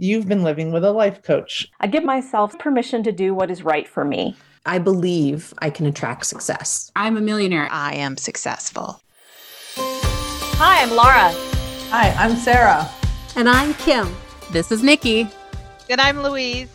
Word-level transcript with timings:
You've 0.00 0.28
been 0.28 0.44
living 0.44 0.70
with 0.70 0.84
a 0.84 0.92
life 0.92 1.24
coach. 1.24 1.66
I 1.80 1.88
give 1.88 2.04
myself 2.04 2.56
permission 2.56 3.02
to 3.02 3.10
do 3.10 3.34
what 3.34 3.50
is 3.50 3.64
right 3.64 3.88
for 3.88 4.04
me. 4.04 4.36
I 4.64 4.78
believe 4.78 5.52
I 5.58 5.70
can 5.70 5.86
attract 5.86 6.24
success. 6.24 6.92
I'm 6.94 7.16
a 7.16 7.20
millionaire. 7.20 7.66
I 7.68 7.94
am 7.94 8.16
successful. 8.16 9.00
Hi, 9.74 10.84
I'm 10.84 10.90
Laura. 10.90 11.32
Hi, 11.90 12.14
I'm 12.16 12.36
Sara. 12.36 12.88
And 13.34 13.48
I'm 13.48 13.74
Kim. 13.74 14.14
This 14.52 14.70
is 14.70 14.84
Nikki. 14.84 15.28
And 15.90 16.00
I'm 16.00 16.22
Louise. 16.22 16.70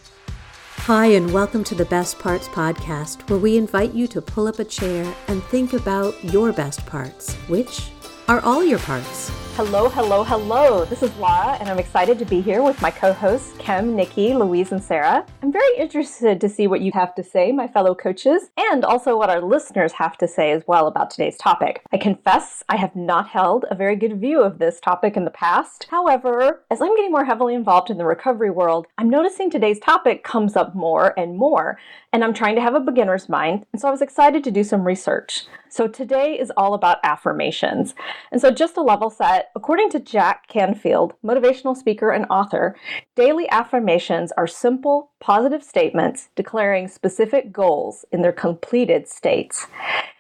Hi, 0.80 1.06
and 1.06 1.32
welcome 1.32 1.64
to 1.64 1.76
the 1.76 1.86
Best 1.86 2.20
Parts 2.20 2.50
Podcast, 2.50 3.30
where 3.30 3.40
we 3.40 3.56
invite 3.56 3.94
you 3.94 4.06
to 4.08 4.22
pull 4.22 4.50
up 4.50 4.60
a 4.60 4.66
chair 4.66 5.16
and 5.30 5.42
think 5.44 5.72
about 5.72 6.22
your 6.26 6.52
best 6.52 6.86
parts, 6.86 7.36
which 7.48 7.90
are 8.28 8.42
all 8.42 8.66
your 8.66 8.80
parts. 8.80 9.32
Hello, 9.56 9.88
hello, 9.88 10.24
hello. 10.24 10.84
This 10.84 11.04
is 11.04 11.16
Laura, 11.18 11.56
and 11.60 11.70
I'm 11.70 11.78
excited 11.78 12.18
to 12.18 12.26
be 12.26 12.42
here 12.42 12.64
with 12.64 12.82
my 12.82 12.90
co 12.90 13.14
hosts, 13.14 13.54
Kim, 13.60 13.96
Nikki, 13.96 14.34
Louise, 14.34 14.72
and 14.72 14.84
Sara. 14.84 15.24
I'm 15.44 15.52
very 15.52 15.78
interested 15.78 16.42
to 16.42 16.50
see 16.50 16.66
what 16.66 16.82
you 16.82 16.92
have 16.94 17.14
to 17.14 17.24
say, 17.24 17.52
my 17.52 17.68
fellow 17.68 17.94
coaches, 17.94 18.50
and 18.58 18.84
also 18.84 19.16
what 19.16 19.30
our 19.30 19.42
listeners 19.42 19.92
have 19.92 20.18
to 20.18 20.28
say 20.28 20.50
as 20.50 20.64
well 20.66 20.88
about 20.88 21.12
today's 21.12 21.38
topic. 21.38 21.84
I 21.92 22.00
confess 22.00 22.64
I 22.68 22.78
have 22.78 22.96
not 22.96 23.28
held 23.28 23.66
a 23.70 23.76
very 23.76 23.96
good 23.96 24.20
view 24.20 24.42
of 24.42 24.58
this 24.58 24.80
topic 24.80 25.16
in 25.16 25.24
the 25.24 25.30
past. 25.30 25.86
However, 25.92 26.64
as 26.72 26.82
I'm 26.82 26.96
getting 26.96 27.12
more 27.12 27.26
heavily 27.26 27.54
involved 27.54 27.92
in 27.92 28.00
the 28.00 28.06
recovery 28.06 28.50
world, 28.50 28.88
I'm 28.98 29.12
noticing 29.12 29.52
today's 29.52 29.80
topic 29.80 30.24
comes 30.24 30.56
up 30.56 30.74
more 30.74 31.14
and 31.16 31.38
more, 31.38 31.78
and 32.12 32.24
I'm 32.24 32.34
trying 32.34 32.56
to 32.56 32.62
have 32.62 32.74
a 32.74 32.80
beginner's 32.80 33.30
mind, 33.30 33.68
and 33.72 33.80
so 33.80 33.88
I 33.88 33.92
was 33.92 34.02
excited 34.02 34.44
to 34.46 34.52
do 34.52 34.64
some 34.64 34.84
research. 34.84 35.46
So 35.74 35.88
today 35.88 36.40
is 36.40 36.52
all 36.56 36.76
about 36.76 37.00
affirmations. 37.04 37.96
And 38.32 38.40
so 38.40 38.52
just 38.52 38.78
a 38.78 38.82
level 38.84 39.10
set, 39.10 39.43
according 39.56 39.90
to 39.92 40.00
Jack 40.00 40.48
Canfield, 40.48 41.14
motivational 41.24 41.76
speaker 41.76 42.12
and 42.12 42.26
author, 42.30 42.76
daily 43.16 43.50
affirmations 43.50 44.32
are 44.34 44.48
simple, 44.48 45.12
positive 45.20 45.64
statements 45.64 46.30
declaring 46.36 46.88
specific 46.88 47.52
goals 47.52 48.06
in 48.12 48.22
their 48.22 48.32
completed 48.32 49.08
states. 49.08 49.68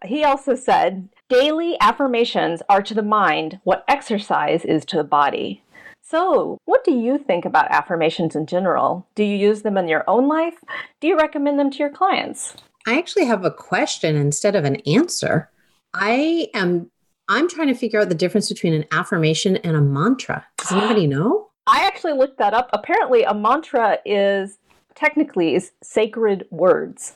He 0.06 0.23
also 0.23 0.56
said, 0.56 1.09
daily 1.30 1.78
affirmations 1.81 2.62
are 2.70 2.81
to 2.81 2.94
the 2.94 3.03
mind 3.03 3.59
what 3.64 3.86
exercise 3.88 4.66
is 4.66 4.86
to 4.86 4.97
the 4.97 5.03
body. 5.03 5.64
So, 6.02 6.58
what 6.66 6.84
do 6.84 6.92
you 6.92 7.17
think 7.17 7.45
about 7.45 7.72
affirmations 7.72 8.36
in 8.36 8.45
general? 8.45 9.08
Do 9.16 9.23
you 9.23 9.38
use 9.38 9.62
them 9.62 9.78
in 9.78 9.88
your 9.88 10.03
own 10.08 10.28
life? 10.28 10.56
Do 11.00 11.08
you 11.08 11.17
recommend 11.17 11.58
them 11.58 11.72
to 11.72 11.78
your 11.78 11.90
clients? 11.90 12.56
I 12.86 12.97
actually 12.97 13.25
have 13.25 13.45
a 13.45 13.52
question 13.52 14.16
instead 14.16 14.56
of 14.56 14.66
an 14.66 14.75
answer. 14.86 15.50
I 15.94 16.50
am 16.53 16.92
I'm 17.29 17.49
trying 17.49 17.67
to 17.67 17.75
figure 17.75 17.99
out 17.99 18.09
the 18.09 18.16
difference 18.16 18.49
between 18.49 18.73
an 18.73 18.85
affirmation 18.91 19.57
and 19.57 19.75
a 19.75 19.81
mantra. 19.81 20.45
Does 20.57 20.71
anybody 20.71 21.07
know? 21.07 21.49
I 21.67 21.85
actually 21.85 22.13
looked 22.13 22.38
that 22.39 22.53
up. 22.53 22.69
Apparently, 22.73 23.23
a 23.23 23.33
mantra 23.33 23.99
is 24.05 24.57
technically 24.95 25.55
is 25.55 25.71
sacred 25.81 26.45
words. 26.51 27.13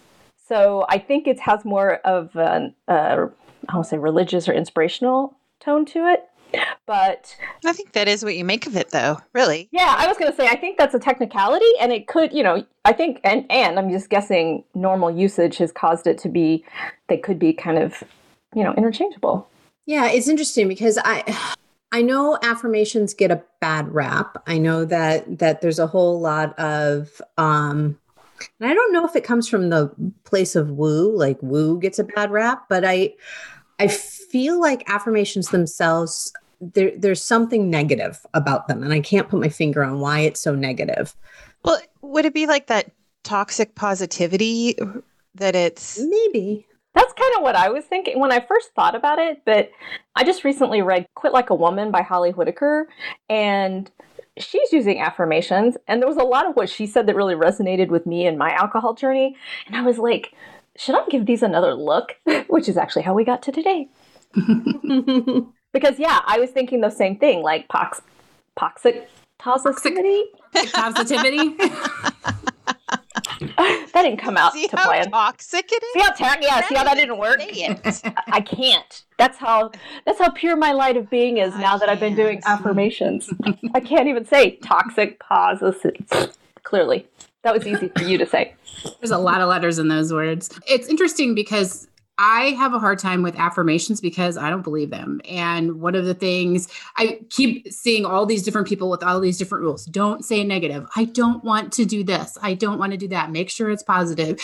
So 0.47 0.85
I 0.88 0.97
think 0.97 1.28
it 1.28 1.39
has 1.41 1.66
more 1.66 1.95
of 2.05 2.35
an 2.35 2.73
uh, 2.88 3.28
I 3.67 3.75
want 3.75 3.85
to 3.85 3.89
say 3.89 3.97
religious 3.97 4.47
or 4.47 4.53
inspirational 4.53 5.35
tone 5.59 5.85
to 5.88 6.08
it. 6.08 6.23
But 6.85 7.35
I 7.66 7.73
think 7.73 7.91
that 7.91 8.08
is 8.08 8.23
what 8.23 8.38
you 8.38 8.45
make 8.45 8.67
of 8.67 8.78
it, 8.78 8.91
though, 8.91 9.17
really. 9.33 9.67
Yeah, 9.72 9.95
I 9.97 10.08
was 10.08 10.17
going 10.17 10.31
to 10.31 10.38
say, 10.38 10.47
I 10.47 10.55
think 10.55 10.78
that's 10.78 10.94
a 10.94 11.00
technicality, 11.00 11.66
and 11.81 11.91
it 11.91 12.08
could, 12.08 12.31
you 12.31 12.41
know, 12.41 12.66
I 12.85 12.94
think, 12.94 13.19
and, 13.25 13.45
and 13.50 13.78
I'm 13.78 13.89
just 13.89 14.09
guessing 14.09 14.63
normal 14.73 15.11
usage 15.11 15.58
has 15.58 15.73
caused 15.73 16.08
it 16.08 16.17
to 16.19 16.30
be, 16.30 16.63
they 17.09 17.17
could 17.17 17.38
be 17.38 17.52
kind 17.52 17.78
of, 17.78 18.02
you 18.55 18.63
know, 18.63 18.73
interchangeable. 18.75 19.50
Yeah, 19.88 20.12
it's 20.12 20.28
interesting 20.28 20.68
because 20.68 21.00
I. 21.04 21.24
I 21.90 22.02
know 22.02 22.38
affirmations 22.44 23.14
get 23.14 23.32
a 23.32 23.42
bad 23.62 23.94
rap. 23.94 24.44
I 24.46 24.58
know 24.58 24.84
that 24.84 25.40
that 25.40 25.62
there's 25.62 25.80
a 25.80 25.88
whole 25.88 26.20
lot 26.20 26.60
of 26.60 27.22
um 27.38 27.98
and 28.60 28.70
I 28.70 28.74
don't 28.74 28.92
know 28.92 29.06
if 29.06 29.16
it 29.16 29.24
comes 29.24 29.48
from 29.48 29.70
the 29.70 29.90
place 30.26 30.58
of 30.58 30.70
woo, 30.72 31.16
like 31.16 31.42
woo 31.42 31.80
gets 31.80 31.98
a 31.98 32.04
bad 32.04 32.30
rap, 32.30 32.66
but 32.68 32.84
I 32.84 33.14
I 33.80 33.88
feel 33.88 34.59
like 34.59 34.84
affirmations 34.90 35.50
themselves 35.50 36.34
there, 36.59 36.92
there's 36.97 37.24
something 37.24 37.70
negative 37.70 38.26
about 38.34 38.68
them 38.68 38.81
and 38.84 38.92
i 38.92 39.00
can't 39.00 39.30
put 39.30 39.40
my 39.40 39.50
finger 39.50 39.84
on 39.84 40.00
why 40.00 40.22
it's 40.22 40.40
so 40.40 40.56
negative 40.56 41.16
well 41.64 41.80
would 42.02 42.26
it 42.26 42.34
be 42.34 42.47
like 42.47 42.68
that 42.68 42.92
toxic 43.24 43.76
positivity 43.76 44.76
that 45.36 45.56
it's 45.56 46.00
maybe 46.00 46.66
that's 46.97 47.13
kind 47.13 47.35
of 47.38 47.44
what 47.44 47.56
i 47.56 47.69
was 47.69 47.85
thinking 47.85 48.19
when 48.19 48.31
i 48.31 48.40
first 48.40 48.72
thought 48.75 48.96
about 48.96 49.19
it 49.19 49.41
but 49.46 49.72
i 50.16 50.24
just 50.24 50.44
recently 50.44 50.81
read 50.81 51.06
quit 51.16 51.34
like 51.34 51.50
a 51.50 51.56
woman 51.56 51.91
by 51.91 52.02
holly 52.02 52.31
whitaker 52.31 52.88
and 53.30 53.91
she's 54.38 54.72
using 54.72 55.00
affirmations 55.00 55.78
and 55.88 56.02
there 56.02 56.09
was 56.09 56.18
a 56.18 56.24
lot 56.24 56.46
of 56.46 56.56
what 56.56 56.69
she 56.69 56.85
said 56.85 57.08
that 57.08 57.16
really 57.16 57.35
resonated 57.35 57.90
with 57.90 58.06
me 58.06 58.25
in 58.25 58.38
my 58.38 58.52
alcohol 58.52 58.94
journey 58.94 59.35
and 59.66 59.75
i 59.75 59.81
was 59.81 59.97
like 59.97 60.34
should 60.75 60.96
i 60.96 61.02
give 61.09 61.25
these 61.25 61.44
another 61.44 61.74
look 61.74 62.16
which 62.47 62.68
is 62.69 62.78
actually 62.78 63.02
how 63.02 63.14
we 63.14 63.24
got 63.24 63.41
to 63.41 63.52
today 63.52 63.90
because 65.74 66.00
yeah, 66.00 66.22
I 66.25 66.40
was 66.40 66.50
thinking 66.52 66.81
the 66.81 66.90
same 66.90 67.18
thing, 67.18 67.41
like 67.41 67.68
pox, 67.68 68.02
poxic 68.58 69.06
positivity. 69.40 70.24
Positivity. 70.74 71.56
that 73.94 74.03
didn't 74.03 74.18
come 74.19 74.38
out 74.38 74.53
see 74.53 74.68
to 74.68 74.78
how 74.78 74.85
plan. 74.85 75.09
toxic 75.09 75.72
it 75.72 75.84
is. 75.84 75.94
See 75.94 76.00
how 76.00 76.12
ta- 76.12 76.38
yeah, 76.41 76.68
see 76.68 76.75
how 76.75 76.84
that 76.84 76.95
didn't 76.95 77.18
work. 77.18 77.40
I 78.28 78.41
can't. 78.41 79.03
That's 79.18 79.38
how 79.38 79.72
that's 80.06 80.19
how 80.19 80.29
pure 80.29 80.56
my 80.56 80.73
light 80.73 80.95
of 80.95 81.09
being 81.09 81.38
is 81.38 81.56
now 81.56 81.78
that 81.78 81.90
I've 81.90 82.00
been 82.00 82.16
doing 82.16 82.41
affirmations. 82.46 83.29
I 83.73 83.79
can't 83.79 84.07
even 84.07 84.25
say 84.25 84.57
toxic 84.57 85.19
positive. 85.19 86.35
Clearly, 86.63 87.07
that 87.44 87.53
was 87.53 87.66
easy 87.66 87.90
for 87.97 88.03
you 88.03 88.17
to 88.19 88.25
say. 88.28 88.53
There's 89.00 89.12
a 89.12 89.17
lot 89.17 89.41
of 89.41 89.50
letters 89.50 89.79
in 89.79 89.88
those 89.88 90.13
words. 90.13 90.51
It's 90.67 90.88
interesting 90.88 91.34
because 91.34 91.88
I 92.19 92.51
have 92.51 92.73
a 92.73 92.79
hard 92.79 93.00
time 93.00 93.22
with 93.22 93.35
affirmations 93.35 94.01
because 94.01 94.38
I 94.38 94.50
don't 94.50 94.63
believe 94.63 94.89
them. 94.89 95.22
And 95.29 95.79
one 95.79 95.94
of 95.94 96.05
the 96.05 96.16
things 96.16 96.67
I 96.95 97.19
keep 97.29 97.72
seeing 97.72 98.05
all 98.05 98.25
these 98.25 98.44
different 98.44 98.67
people 98.67 98.89
with 98.89 99.03
all 99.03 99.19
these 99.19 99.38
different 99.38 99.63
rules. 99.63 99.85
Don't 99.85 100.25
say 100.25 100.44
negative. 100.44 100.88
I 100.95 101.05
don't 101.05 101.44
want 101.44 101.73
to 101.73 101.85
do 101.85 102.03
this. 102.03 102.38
I 102.41 102.55
don't 102.55 102.79
want 102.79 102.91
to 102.91 102.97
do 102.97 103.07
that. 103.09 103.31
Make 103.31 103.50
sure 103.50 103.69
it's 103.69 103.83
positive. 103.83 104.39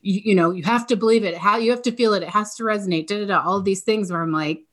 You, 0.00 0.20
you 0.24 0.34
know, 0.34 0.50
you 0.52 0.62
have 0.62 0.86
to 0.86 0.96
believe 0.96 1.24
it. 1.24 1.36
How 1.36 1.58
you 1.58 1.70
have 1.70 1.82
to 1.82 1.92
feel 1.92 2.14
it. 2.14 2.22
It 2.22 2.30
has 2.30 2.54
to 2.56 2.62
resonate. 2.62 3.08
Da, 3.08 3.18
da, 3.18 3.26
da, 3.26 3.42
all 3.44 3.60
these 3.60 3.82
things 3.82 4.10
where 4.10 4.22
I'm 4.22 4.32
like, 4.32 4.64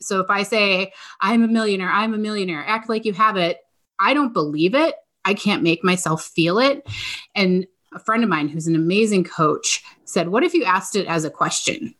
so 0.00 0.20
if 0.20 0.30
I 0.30 0.44
say 0.44 0.92
I'm 1.20 1.42
a 1.42 1.48
millionaire, 1.48 1.90
I'm 1.90 2.14
a 2.14 2.18
millionaire, 2.18 2.64
act 2.66 2.88
like 2.88 3.04
you 3.04 3.12
have 3.14 3.36
it. 3.36 3.58
I 3.98 4.14
don't 4.14 4.32
believe 4.32 4.74
it. 4.74 4.94
I 5.24 5.34
can't 5.34 5.62
make 5.62 5.82
myself 5.82 6.24
feel 6.24 6.58
it. 6.58 6.86
And 7.34 7.66
a 7.94 7.98
friend 7.98 8.22
of 8.22 8.28
mine 8.28 8.48
who's 8.48 8.66
an 8.66 8.74
amazing 8.74 9.24
coach 9.24 9.82
said, 10.04 10.28
What 10.28 10.42
if 10.42 10.54
you 10.54 10.64
asked 10.64 10.96
it 10.96 11.06
as 11.06 11.24
a 11.24 11.30
question 11.30 11.94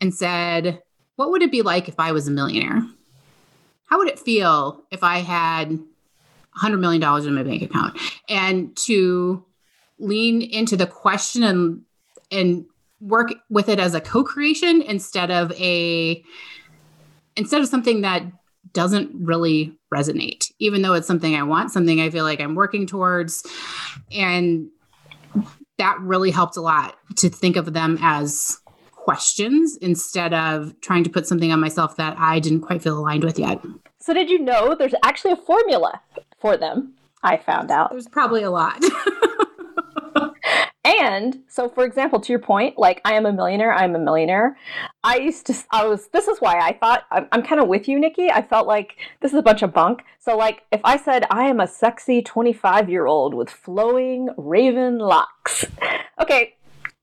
and 0.00 0.14
said, 0.14 0.82
What 1.16 1.30
would 1.30 1.42
it 1.42 1.52
be 1.52 1.62
like 1.62 1.88
if 1.88 1.98
I 1.98 2.12
was 2.12 2.28
a 2.28 2.30
millionaire? 2.32 2.82
How 3.86 3.98
would 3.98 4.08
it 4.08 4.18
feel 4.18 4.82
if 4.90 5.02
I 5.04 5.18
had 5.18 5.78
$100 6.58 6.78
million 6.80 7.02
in 7.26 7.34
my 7.34 7.42
bank 7.42 7.62
account? 7.62 7.98
And 8.28 8.76
to 8.78 9.44
lean 9.98 10.42
into 10.42 10.76
the 10.76 10.86
question 10.86 11.42
and, 11.42 11.82
and 12.30 12.66
work 13.00 13.32
with 13.50 13.68
it 13.68 13.78
as 13.78 13.94
a 13.94 14.00
co-creation 14.00 14.82
instead 14.82 15.30
of 15.30 15.52
a 15.52 16.22
instead 17.36 17.60
of 17.60 17.68
something 17.68 18.00
that 18.00 18.22
doesn't 18.72 19.10
really 19.14 19.76
resonate 19.92 20.50
even 20.58 20.82
though 20.82 20.94
it's 20.94 21.06
something 21.06 21.34
i 21.34 21.42
want 21.42 21.70
something 21.70 22.00
i 22.00 22.08
feel 22.08 22.24
like 22.24 22.40
i'm 22.40 22.54
working 22.54 22.86
towards 22.86 23.46
and 24.10 24.68
that 25.78 25.98
really 26.00 26.30
helped 26.30 26.56
a 26.56 26.60
lot 26.60 26.96
to 27.16 27.28
think 27.28 27.56
of 27.56 27.72
them 27.72 27.98
as 28.00 28.60
questions 28.92 29.76
instead 29.76 30.34
of 30.34 30.78
trying 30.80 31.04
to 31.04 31.10
put 31.10 31.26
something 31.26 31.52
on 31.52 31.60
myself 31.60 31.96
that 31.96 32.16
I 32.18 32.40
didn't 32.40 32.62
quite 32.62 32.82
feel 32.82 32.98
aligned 32.98 33.24
with 33.24 33.38
yet. 33.38 33.60
So, 34.00 34.12
did 34.14 34.28
you 34.30 34.40
know 34.40 34.74
there's 34.74 34.94
actually 35.04 35.32
a 35.32 35.36
formula 35.36 36.00
for 36.40 36.56
them? 36.56 36.94
I 37.22 37.36
found 37.36 37.70
out. 37.70 37.90
There's 37.90 38.08
probably 38.08 38.42
a 38.42 38.50
lot. 38.50 38.82
and 40.86 41.42
so, 41.48 41.68
for 41.68 41.84
example, 41.84 42.20
to 42.20 42.32
your 42.32 42.38
point, 42.38 42.78
like 42.78 43.00
I 43.04 43.14
am 43.14 43.26
a 43.26 43.32
millionaire, 43.32 43.72
I'm 43.72 43.94
a 43.94 43.98
millionaire. 43.98 44.56
I 45.02 45.16
used 45.16 45.46
to, 45.46 45.54
I 45.70 45.86
was, 45.86 46.08
this 46.08 46.28
is 46.28 46.38
why 46.40 46.58
I 46.58 46.74
thought, 46.74 47.04
I'm, 47.10 47.26
I'm 47.32 47.42
kind 47.42 47.60
of 47.60 47.68
with 47.68 47.88
you, 47.88 47.98
Nikki. 47.98 48.30
I 48.30 48.42
felt 48.42 48.66
like 48.66 48.96
this 49.20 49.32
is 49.32 49.38
a 49.38 49.42
bunch 49.42 49.62
of 49.62 49.72
bunk. 49.72 50.04
So, 50.18 50.36
like, 50.36 50.62
if 50.70 50.80
I 50.84 50.96
said 50.96 51.26
I 51.30 51.44
am 51.44 51.60
a 51.60 51.66
sexy 51.66 52.22
25 52.22 52.88
year 52.88 53.06
old 53.06 53.34
with 53.34 53.50
flowing 53.50 54.28
raven 54.36 54.98
locks, 54.98 55.64
okay, 56.20 56.55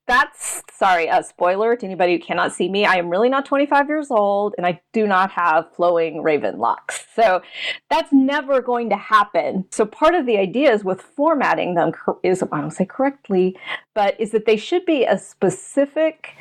that's 0.08 0.62
sorry 0.72 1.08
a 1.08 1.24
spoiler 1.24 1.76
to 1.76 1.86
anybody 1.86 2.14
who 2.14 2.20
cannot 2.20 2.52
see 2.52 2.70
me. 2.70 2.86
I 2.86 2.96
am 2.96 3.10
really 3.10 3.30
not 3.30 3.46
25 3.46 3.88
years 3.88 4.12
old 4.12 4.54
and 4.58 4.68
i 4.68 4.82
do 4.92 5.08
not 5.08 5.32
have 5.32 5.74
flowing 5.76 6.22
raven 6.22 6.60
locks. 6.60 7.06
So 7.16 7.42
that's 7.90 8.12
never 8.12 8.62
going 8.62 8.90
to 8.90 8.98
happen. 8.98 9.66
So 9.72 9.86
part 9.86 10.16
of 10.16 10.26
the 10.26 10.38
idea 10.38 10.74
is 10.74 10.84
with 10.84 11.02
formatting 11.02 11.76
them 11.76 11.92
is 12.24 12.44
i 12.44 12.60
don't 12.60 12.72
say 12.72 12.86
correctly 12.86 13.58
but 13.94 14.20
is 14.20 14.32
that 14.32 14.46
they 14.46 14.58
should 14.58 14.86
be 14.86 15.06
a 15.06 15.18
specific 15.18 16.36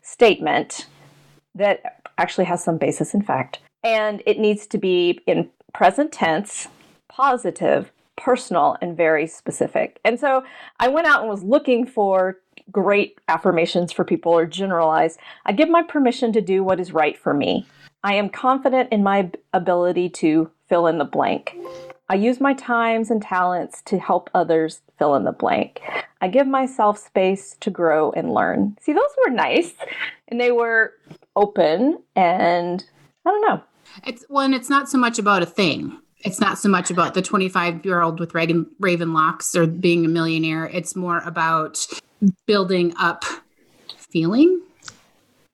statement 0.00 0.86
that 1.54 2.02
actually 2.18 2.44
has 2.44 2.62
some 2.62 2.78
basis 2.78 3.14
in 3.14 3.22
fact 3.22 3.58
and 3.84 4.22
it 4.26 4.38
needs 4.38 4.66
to 4.66 4.78
be 4.78 5.20
in 5.26 5.48
present 5.74 6.12
tense 6.12 6.68
positive 7.08 7.90
personal 8.22 8.76
and 8.80 8.96
very 8.96 9.26
specific. 9.26 9.98
And 10.04 10.18
so 10.18 10.44
I 10.78 10.88
went 10.88 11.08
out 11.08 11.20
and 11.20 11.28
was 11.28 11.42
looking 11.42 11.84
for 11.84 12.38
great 12.70 13.18
affirmations 13.26 13.90
for 13.90 14.04
people 14.04 14.32
or 14.32 14.46
generalized. 14.46 15.18
I 15.44 15.52
give 15.52 15.68
my 15.68 15.82
permission 15.82 16.32
to 16.34 16.40
do 16.40 16.62
what 16.62 16.78
is 16.78 16.92
right 16.92 17.18
for 17.18 17.34
me. 17.34 17.66
I 18.04 18.14
am 18.14 18.28
confident 18.28 18.92
in 18.92 19.02
my 19.02 19.30
ability 19.52 20.08
to 20.10 20.50
fill 20.68 20.86
in 20.86 20.98
the 20.98 21.04
blank. 21.04 21.56
I 22.08 22.14
use 22.14 22.40
my 22.40 22.54
times 22.54 23.10
and 23.10 23.20
talents 23.20 23.82
to 23.86 23.98
help 23.98 24.30
others 24.34 24.82
fill 24.98 25.16
in 25.16 25.24
the 25.24 25.32
blank. 25.32 25.80
I 26.20 26.28
give 26.28 26.46
myself 26.46 26.98
space 26.98 27.56
to 27.60 27.70
grow 27.70 28.12
and 28.12 28.32
learn. 28.32 28.76
See, 28.80 28.92
those 28.92 29.02
were 29.24 29.34
nice 29.34 29.74
and 30.28 30.40
they 30.40 30.52
were 30.52 30.92
open 31.34 31.98
and 32.14 32.84
I 33.26 33.30
don't 33.30 33.48
know. 33.48 33.62
It's 34.06 34.24
one, 34.28 34.54
it's 34.54 34.70
not 34.70 34.88
so 34.88 34.98
much 34.98 35.18
about 35.18 35.42
a 35.42 35.46
thing. 35.46 35.98
It's 36.22 36.40
not 36.40 36.58
so 36.58 36.68
much 36.68 36.90
about 36.90 37.14
the 37.14 37.22
25 37.22 37.84
year 37.84 38.00
old 38.00 38.20
with 38.20 38.34
raven, 38.34 38.66
raven 38.78 39.12
locks 39.12 39.54
or 39.54 39.66
being 39.66 40.04
a 40.04 40.08
millionaire. 40.08 40.66
It's 40.66 40.94
more 40.94 41.18
about 41.18 41.86
building 42.46 42.94
up 42.98 43.24
feeling. 43.96 44.62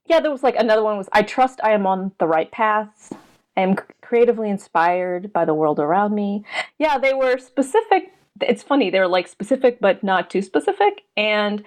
Yeah, 0.07 0.21
there 0.21 0.31
was 0.31 0.43
like 0.43 0.57
another 0.57 0.83
one 0.83 0.97
was 0.97 1.09
I 1.13 1.23
trust 1.23 1.61
I 1.63 1.73
am 1.73 1.87
on 1.87 2.13
the 2.19 2.27
right 2.27 2.51
path. 2.51 3.13
I 3.57 3.63
am 3.63 3.77
creatively 4.03 4.49
inspired 4.49 5.33
by 5.33 5.45
the 5.45 5.55
world 5.55 5.79
around 5.79 6.15
me. 6.15 6.45
Yeah, 6.79 6.99
they 6.99 7.13
were 7.13 7.39
specific. 7.39 8.13
It's 8.41 8.63
funny, 8.63 8.89
they 8.89 9.01
were 9.01 9.09
like 9.09 9.27
specific, 9.27 9.81
but 9.81 10.03
not 10.05 10.31
too 10.31 10.43
specific. 10.43 11.03
And 11.17 11.65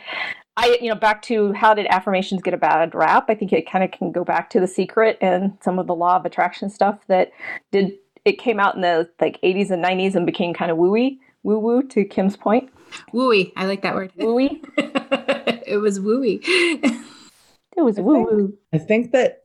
I, 0.58 0.78
you 0.82 0.90
know, 0.90 0.96
back 0.96 1.22
to 1.24 1.54
how 1.54 1.74
did 1.74 1.88
affirmations 1.88 2.42
get 2.42 2.54
a 2.54 2.58
bad 2.58 2.96
rap? 2.96 3.26
I 3.30 3.36
think 3.36 3.54
it 3.54 3.70
kind 3.70 3.84
of 3.84 3.92
can 3.92 4.12
go 4.12 4.24
back 4.24 4.50
to 4.52 4.60
the 4.60 4.68
secret 4.68 5.18
and 5.22 5.58
some 5.62 5.80
of 5.80 5.88
the 5.88 5.96
law 5.96 6.16
of 6.16 6.26
attraction 6.26 6.70
stuff 6.70 7.00
that 7.08 7.32
did. 7.72 7.94
It 8.26 8.38
came 8.38 8.60
out 8.60 8.76
in 8.76 8.82
the 8.82 9.10
like 9.20 9.42
80s 9.42 9.72
and 9.72 9.84
90s 9.84 10.16
and 10.16 10.26
became 10.26 10.54
kind 10.54 10.72
of 10.72 10.78
wooey, 10.78 11.18
woo 11.44 11.60
woo. 11.60 11.84
To 11.84 12.06
Kim's 12.06 12.38
point, 12.38 12.72
wooey. 13.14 13.52
I 13.56 13.66
like 13.66 13.82
that 13.82 13.96
word. 13.96 14.12
Wooey. 14.18 14.64
it 15.68 15.78
was 15.78 16.00
wooey. 16.00 16.40
it 17.78 17.82
was 17.82 17.98
woo 17.98 18.24
woo. 18.24 18.58
I 18.74 18.78
think 18.78 19.12
that 19.12 19.44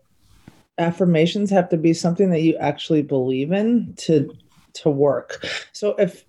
affirmations 0.78 1.50
have 1.50 1.68
to 1.70 1.76
be 1.76 1.94
something 1.94 2.30
that 2.30 2.42
you 2.42 2.56
actually 2.56 3.02
believe 3.02 3.52
in 3.52 3.94
to 3.98 4.34
to 4.74 4.90
work. 4.90 5.44
So 5.72 5.94
if 5.96 6.24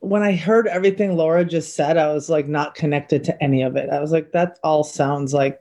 when 0.00 0.22
I 0.22 0.34
heard 0.34 0.66
everything 0.66 1.16
Laura 1.16 1.44
just 1.44 1.76
said, 1.76 1.96
I 1.96 2.12
was 2.12 2.28
like 2.28 2.48
not 2.48 2.74
connected 2.74 3.22
to 3.24 3.42
any 3.42 3.62
of 3.62 3.76
it. 3.76 3.90
I 3.90 4.00
was 4.00 4.10
like, 4.10 4.32
that 4.32 4.58
all 4.64 4.82
sounds 4.82 5.32
like 5.32 5.60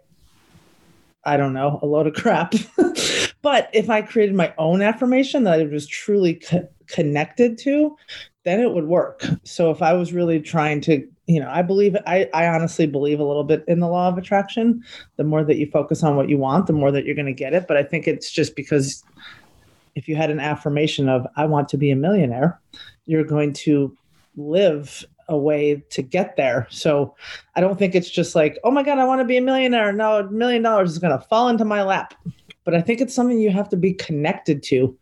I 1.24 1.38
don't 1.38 1.54
know, 1.54 1.80
a 1.82 1.86
load 1.86 2.08
of 2.08 2.14
crap. 2.14 2.54
but 3.42 3.70
if 3.74 3.90
I 3.90 4.02
created 4.02 4.36
my 4.36 4.54
own 4.58 4.82
affirmation 4.82 5.44
that 5.44 5.60
I 5.60 5.64
was 5.66 5.88
truly 5.88 6.36
co- 6.36 6.68
connected 6.88 7.58
to, 7.60 7.96
then 8.44 8.60
it 8.60 8.72
would 8.72 8.88
work. 8.88 9.24
So 9.44 9.72
if 9.72 9.82
I 9.82 9.94
was 9.94 10.14
really 10.14 10.40
trying 10.40 10.82
to, 10.82 11.08
you 11.28 11.40
know, 11.40 11.50
I 11.50 11.62
believe 11.62 11.96
I, 12.06 12.30
I 12.34 12.48
honestly 12.48 12.88
believe 12.88 13.20
a 13.20 13.24
little 13.24 13.44
bit 13.44 13.64
in 13.68 13.80
the 13.80 13.88
law 13.88 14.08
of 14.08 14.18
attraction. 14.18 14.84
The 15.18 15.24
more 15.24 15.44
that 15.44 15.58
you 15.58 15.70
focus 15.70 16.04
on 16.04 16.16
what 16.16 16.30
you 16.30 16.38
want, 16.38 16.68
the 16.68 16.74
more 16.74 16.92
that 16.92 17.06
you're 17.06 17.16
going 17.16 17.26
to 17.28 17.34
get 17.34 17.54
it. 17.54 17.68
But 17.68 17.78
I 17.78 17.84
think 17.84 18.08
it's 18.08 18.32
just 18.32 18.56
because 18.56 19.04
if 19.96 20.08
you 20.08 20.16
had 20.16 20.32
an 20.32 20.40
affirmation 20.40 21.10
of 21.10 21.28
I 21.36 21.46
want 21.46 21.70
to 21.70 21.78
be 21.78 21.92
a 21.92 21.96
millionaire, 21.96 22.60
you're 23.06 23.24
going 23.24 23.54
to 23.54 23.96
live 24.36 25.06
a 25.28 25.38
way 25.38 25.84
to 25.90 26.02
get 26.02 26.36
there. 26.36 26.68
So 26.70 27.16
I 27.56 27.62
don't 27.62 27.78
think 27.78 27.96
it's 27.96 28.10
just 28.10 28.36
like, 28.36 28.58
oh 28.64 28.72
my 28.72 28.84
God, 28.84 29.00
I 29.00 29.06
want 29.06 29.22
to 29.22 29.26
be 29.26 29.38
a 29.38 29.42
millionaire. 29.42 29.94
No, 29.94 30.20
a 30.20 30.30
million 30.30 30.62
dollars 30.62 30.92
is 30.92 31.00
going 31.00 31.18
to 31.18 31.26
fall 31.26 31.48
into 31.48 31.66
my 31.66 31.84
lap. 31.84 32.14
But 32.64 32.76
I 32.76 32.82
think 32.82 33.02
it's 33.02 33.14
something 33.14 33.40
you 33.40 33.52
have 33.52 33.70
to 33.70 33.78
be 33.78 33.94
connected 33.94 34.64
to. 34.64 34.98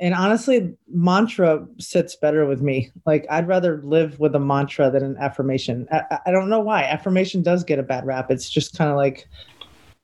And 0.00 0.14
honestly, 0.14 0.74
mantra 0.88 1.66
sits 1.78 2.14
better 2.14 2.46
with 2.46 2.62
me. 2.62 2.90
Like 3.04 3.26
I'd 3.30 3.48
rather 3.48 3.80
live 3.82 4.18
with 4.20 4.34
a 4.34 4.38
mantra 4.38 4.90
than 4.90 5.02
an 5.02 5.16
affirmation. 5.18 5.88
I, 5.90 6.18
I 6.26 6.30
don't 6.30 6.48
know 6.48 6.60
why. 6.60 6.84
Affirmation 6.84 7.42
does 7.42 7.64
get 7.64 7.78
a 7.78 7.82
bad 7.82 8.06
rap. 8.06 8.30
It's 8.30 8.48
just 8.48 8.78
kind 8.78 8.90
of 8.90 8.96
like 8.96 9.28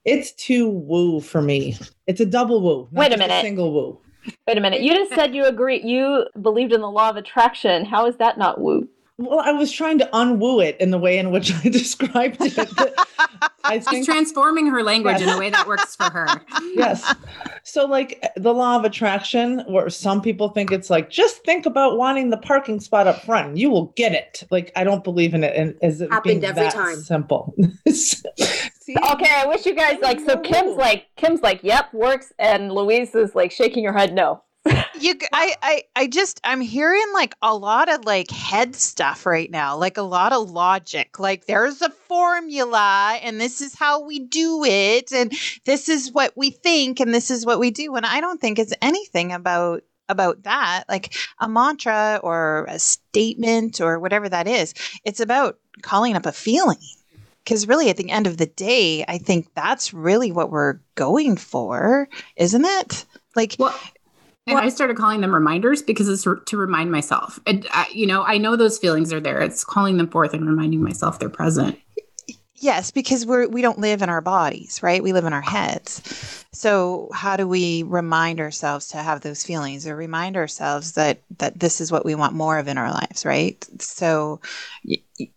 it's 0.05 0.33
too 0.33 0.69
woo 0.69 1.21
for 1.21 1.41
me. 1.41 1.79
It's 2.07 2.21
a 2.21 2.27
double 2.27 2.61
woo. 2.61 2.89
Wait 2.93 3.13
a 3.13 3.17
minute. 3.17 3.39
A 3.39 3.41
single 3.43 3.73
woo. 3.73 4.01
Wait 4.49 4.59
a 4.59 4.61
minute. 4.61 4.83
You 4.83 4.95
just 4.95 5.15
said 5.15 5.35
you 5.35 5.45
agree. 5.45 5.83
You 5.83 6.27
believed 6.41 6.73
in 6.73 6.81
the 6.81 6.91
law 6.91 7.11
of 7.11 7.17
attraction. 7.17 7.85
How 7.85 8.07
is 8.07 8.17
that 8.17 8.37
not 8.37 8.61
woo? 8.61 8.89
Well, 9.17 9.39
I 9.39 9.53
was 9.53 9.71
trying 9.71 9.99
to 9.99 10.09
unwoo 10.13 10.61
it 10.61 10.77
in 10.81 10.91
the 10.91 10.99
way 10.99 11.19
in 11.19 11.31
which 11.31 11.53
I 11.65 11.69
described 11.69 12.39
it. 12.41 12.59
I 13.63 13.79
think, 13.79 13.99
She's 13.99 14.07
transforming 14.07 14.67
her 14.67 14.83
language 14.83 15.21
yes. 15.21 15.23
in 15.23 15.29
a 15.29 15.39
way 15.39 15.51
that 15.51 15.67
works 15.67 15.95
for 15.95 16.11
her. 16.11 16.27
yes. 16.75 17.15
So, 17.63 17.87
like 17.87 18.23
the 18.37 18.53
law 18.53 18.77
of 18.77 18.85
attraction, 18.85 19.61
where 19.69 19.89
some 19.89 20.21
people 20.21 20.49
think 20.49 20.73
it's 20.73 20.91
like, 20.91 21.11
just 21.11 21.45
think 21.45 21.65
about 21.65 21.97
wanting 21.97 22.31
the 22.31 22.37
parking 22.37 22.81
spot 22.81 23.07
up 23.07 23.23
front, 23.25 23.57
you 23.57 23.71
will 23.71 23.87
get 23.97 24.13
it. 24.13 24.43
Like, 24.51 24.73
I 24.77 24.85
don't 24.85 25.05
believe 25.05 25.33
in 25.33 25.45
it, 25.45 25.57
and 25.57 25.77
is 25.81 26.01
it 26.01 26.11
happened 26.11 26.45
every 26.45 26.69
time? 26.71 26.97
Simple. 26.97 27.55
See? 27.89 28.97
Okay, 29.13 29.31
I 29.35 29.47
wish 29.47 29.65
you 29.65 29.75
guys 29.75 29.99
like. 30.03 30.21
So 30.21 30.37
Kim's 30.39 30.77
like, 30.77 31.07
Kim's 31.17 31.41
like, 31.41 31.61
yep, 31.63 31.95
works, 31.95 32.33
and 32.39 32.71
Louise 32.73 33.15
is 33.15 33.35
like 33.35 33.51
shaking 33.51 33.85
her 33.85 33.93
head, 33.93 34.13
no 34.13 34.43
you 34.99 35.15
I, 35.33 35.55
I 35.63 35.83
i 35.97 36.07
just 36.07 36.41
i'm 36.45 36.61
hearing 36.61 37.05
like 37.13 37.35
a 37.43 37.55
lot 37.55 37.93
of 37.93 38.05
like 38.05 38.31
head 38.31 38.75
stuff 38.75 39.27
right 39.27 39.51
now 39.51 39.77
like 39.77 39.97
a 39.99 40.03
lot 40.03 40.33
of 40.33 40.51
logic 40.51 41.19
like 41.19 41.47
there's 41.47 41.83
a 41.83 41.91
formula 41.91 43.19
and 43.23 43.41
this 43.41 43.61
is 43.61 43.75
how 43.75 44.05
we 44.05 44.21
do 44.21 44.65
it 44.65 45.13
and 45.13 45.33
this 45.65 45.89
is 45.89 46.13
what 46.13 46.33
we 46.37 46.51
think 46.51 47.01
and 47.01 47.13
this 47.13 47.31
is 47.31 47.45
what 47.45 47.59
we 47.59 47.71
do 47.71 47.95
and 47.95 48.07
i 48.07 48.21
don't 48.21 48.41
think 48.41 48.59
it's 48.59 48.75
anything 48.81 49.33
about 49.33 49.83
about 50.09 50.43
that 50.43 50.85
like 50.89 51.15
a 51.41 51.49
mantra 51.49 52.21
or 52.23 52.67
a 52.69 52.79
statement 52.79 53.81
or 53.81 53.99
whatever 53.99 54.29
that 54.29 54.47
is. 54.47 54.75
It's 55.05 55.21
about 55.21 55.59
calling 55.83 56.15
up 56.17 56.27
a 56.27 56.33
feeling 56.33 56.79
because 57.43 57.69
really 57.69 57.91
at 57.91 57.97
the 57.97 58.11
end 58.11 58.27
of 58.27 58.37
the 58.37 58.47
day 58.47 59.05
i 59.09 59.19
think 59.19 59.49
that's 59.55 59.93
really 59.95 60.33
what 60.33 60.51
we're 60.51 60.81
going 60.95 61.37
for 61.37 62.09
isn't 62.37 62.65
it? 62.65 63.05
Like 63.35 63.57
well 63.59 63.79
and 64.47 64.59
I 64.59 64.69
started 64.69 64.97
calling 64.97 65.21
them 65.21 65.35
reminders 65.35 65.83
because 65.83 66.09
it's 66.09 66.25
to 66.25 66.57
remind 66.57 66.91
myself. 66.91 67.41
And, 67.47 67.67
uh, 67.73 67.85
you 67.93 68.07
know, 68.07 68.23
I 68.23 68.39
know 68.39 68.57
those 68.57 68.79
feelings 68.79 69.13
are 69.13 69.21
there. 69.21 69.41
It's 69.41 69.65
calling 69.65 69.97
them 69.97 70.09
forth 70.09 70.35
and 70.35 70.47
reminding 70.47 70.83
myself 70.83 71.19
they're 71.19 71.29
present. 71.31 71.79
Yes, 72.57 72.93
because 72.93 73.27
we're 73.27 73.49
we 73.49 73.63
don't 73.63 73.81
live 73.81 74.01
in 74.01 74.09
our 74.09 74.21
bodies, 74.21 74.81
right? 74.83 75.03
We 75.03 75.13
live 75.13 75.25
in 75.25 75.33
our 75.33 75.43
heads. 75.43 76.45
So 76.53 77.11
how 77.13 77.37
do 77.37 77.49
we 77.49 77.83
remind 77.83 78.39
ourselves 78.39 78.89
to 78.89 78.99
have 78.99 79.23
those 79.23 79.43
feelings 79.43 79.89
or 79.89 79.97
remind 79.97 80.37
ourselves 80.37 80.93
that 80.93 81.21
that 81.39 81.59
this 81.59 81.81
is 81.81 81.91
what 81.91 82.05
we 82.05 82.15
want 82.15 82.33
more 82.33 82.59
of 82.59 82.69
in 82.69 82.79
our 82.79 82.93
lives, 82.93 83.25
right? 83.27 83.67
So 83.81 84.41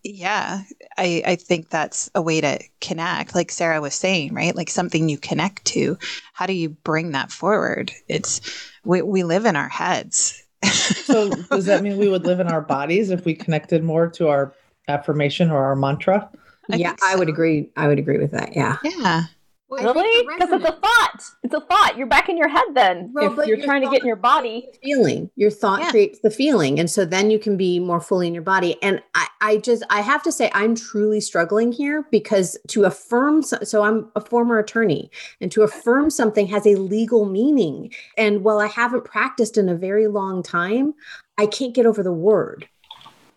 yeah, 0.03 0.61
I 0.95 1.23
I 1.25 1.35
think 1.37 1.69
that's 1.69 2.09
a 2.13 2.21
way 2.21 2.39
to 2.39 2.59
connect 2.81 3.33
like 3.33 3.51
Sara 3.51 3.81
was 3.81 3.95
saying, 3.95 4.35
right? 4.35 4.55
Like 4.55 4.69
something 4.69 5.09
you 5.09 5.17
connect 5.17 5.65
to. 5.65 5.97
How 6.33 6.45
do 6.45 6.53
you 6.53 6.69
bring 6.69 7.11
that 7.11 7.31
forward? 7.31 7.91
It's 8.07 8.41
we 8.85 9.01
we 9.01 9.23
live 9.23 9.45
in 9.45 9.55
our 9.55 9.69
heads. 9.69 10.43
so 10.63 11.29
does 11.49 11.65
that 11.65 11.81
mean 11.81 11.97
we 11.97 12.09
would 12.09 12.25
live 12.25 12.39
in 12.39 12.47
our 12.47 12.61
bodies 12.61 13.09
if 13.09 13.25
we 13.25 13.33
connected 13.33 13.83
more 13.83 14.07
to 14.11 14.27
our 14.27 14.53
affirmation 14.87 15.49
or 15.49 15.65
our 15.65 15.75
mantra? 15.75 16.29
I 16.71 16.75
yeah, 16.77 16.95
so. 16.99 17.07
I 17.07 17.15
would 17.15 17.29
agree. 17.29 17.69
I 17.75 17.87
would 17.87 17.99
agree 17.99 18.17
with 18.17 18.31
that. 18.31 18.55
Yeah. 18.55 18.77
Yeah. 18.83 19.23
Well, 19.69 19.93
really? 19.93 20.25
Because 20.25 20.49
it's 20.53 20.63
a 20.63 20.71
thought. 20.71 21.23
It's 21.43 21.53
a 21.53 21.59
thought. 21.59 21.97
You're 21.97 22.07
back 22.07 22.29
in 22.29 22.37
your 22.37 22.47
head 22.47 22.67
then. 22.73 23.11
Well, 23.13 23.37
if 23.37 23.47
you're 23.47 23.61
trying 23.61 23.81
to 23.81 23.89
get 23.89 23.99
in 23.99 24.07
your 24.07 24.15
body. 24.15 24.69
Feeling. 24.81 25.29
Your 25.35 25.51
thought 25.51 25.81
yeah. 25.81 25.91
creates 25.91 26.19
the 26.19 26.29
feeling. 26.29 26.79
And 26.79 26.89
so 26.89 27.03
then 27.03 27.29
you 27.29 27.37
can 27.37 27.57
be 27.57 27.77
more 27.79 27.99
fully 27.99 28.27
in 28.27 28.33
your 28.33 28.43
body. 28.43 28.81
And 28.81 29.01
I, 29.13 29.27
I 29.41 29.57
just 29.57 29.83
I 29.89 29.99
have 29.99 30.23
to 30.23 30.31
say 30.31 30.49
I'm 30.53 30.73
truly 30.73 31.19
struggling 31.19 31.73
here 31.73 32.07
because 32.11 32.57
to 32.69 32.85
affirm 32.85 33.43
so, 33.43 33.57
so 33.63 33.83
I'm 33.83 34.09
a 34.15 34.21
former 34.21 34.57
attorney 34.57 35.11
and 35.41 35.51
to 35.51 35.63
affirm 35.63 36.11
something 36.11 36.47
has 36.47 36.65
a 36.65 36.75
legal 36.75 37.25
meaning. 37.25 37.91
And 38.17 38.45
while 38.45 38.59
I 38.59 38.67
haven't 38.67 39.03
practiced 39.03 39.57
in 39.57 39.67
a 39.67 39.75
very 39.75 40.07
long 40.07 40.43
time, 40.43 40.93
I 41.37 41.45
can't 41.45 41.75
get 41.75 41.85
over 41.85 42.03
the 42.03 42.13
word. 42.13 42.69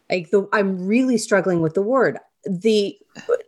Like 0.08 0.30
the 0.30 0.48
I'm 0.52 0.86
really 0.86 1.18
struggling 1.18 1.60
with 1.60 1.74
the 1.74 1.82
word. 1.82 2.18
The 2.44 2.96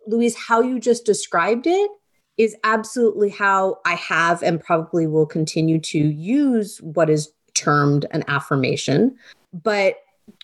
Louise, 0.06 0.36
how 0.36 0.60
you 0.60 0.78
just 0.78 1.04
described 1.04 1.66
it 1.66 1.90
is 2.36 2.56
absolutely 2.64 3.28
how 3.28 3.78
I 3.84 3.94
have 3.94 4.42
and 4.42 4.60
probably 4.60 5.06
will 5.06 5.26
continue 5.26 5.78
to 5.80 5.98
use 5.98 6.78
what 6.82 7.10
is 7.10 7.30
termed 7.54 8.06
an 8.10 8.24
affirmation. 8.28 9.16
But 9.52 9.96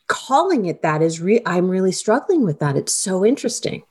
calling 0.07 0.67
it 0.67 0.83
that 0.83 1.03
is 1.03 1.21
re- 1.21 1.43
I'm 1.47 1.69
really 1.69 1.93
struggling 1.93 2.45
with 2.45 2.59
that. 2.61 2.77
It's 2.77 2.95
so 2.95 3.25
interesting. 3.25 3.83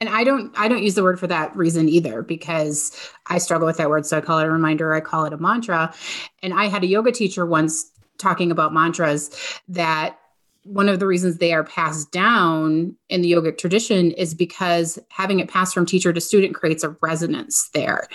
And 0.00 0.08
I 0.08 0.24
don't 0.24 0.52
I 0.58 0.68
don't 0.68 0.82
use 0.82 0.94
the 0.94 1.02
word 1.02 1.20
for 1.20 1.26
that 1.28 1.54
reason 1.56 1.88
either 1.88 2.22
because 2.22 2.98
I 3.28 3.38
struggle 3.38 3.66
with 3.66 3.76
that 3.78 3.88
word. 3.88 4.06
So 4.06 4.18
I 4.18 4.20
call 4.20 4.38
it 4.38 4.46
a 4.46 4.50
reminder, 4.50 4.92
I 4.92 5.00
call 5.00 5.24
it 5.24 5.32
a 5.32 5.38
mantra. 5.38 5.94
And 6.42 6.52
I 6.52 6.66
had 6.66 6.82
a 6.82 6.86
yoga 6.86 7.12
teacher 7.12 7.46
once 7.46 7.90
talking 8.18 8.50
about 8.50 8.72
mantras 8.72 9.30
that 9.68 10.18
one 10.64 10.88
of 10.88 10.98
the 10.98 11.06
reasons 11.06 11.38
they 11.38 11.52
are 11.52 11.64
passed 11.64 12.10
down 12.10 12.96
in 13.08 13.22
the 13.22 13.32
yogic 13.32 13.58
tradition 13.58 14.10
is 14.12 14.34
because 14.34 14.98
having 15.10 15.38
it 15.38 15.48
passed 15.48 15.74
from 15.74 15.86
teacher 15.86 16.12
to 16.12 16.20
student 16.20 16.54
creates 16.54 16.82
a 16.82 16.90
resonance 17.00 17.70
there. 17.74 18.08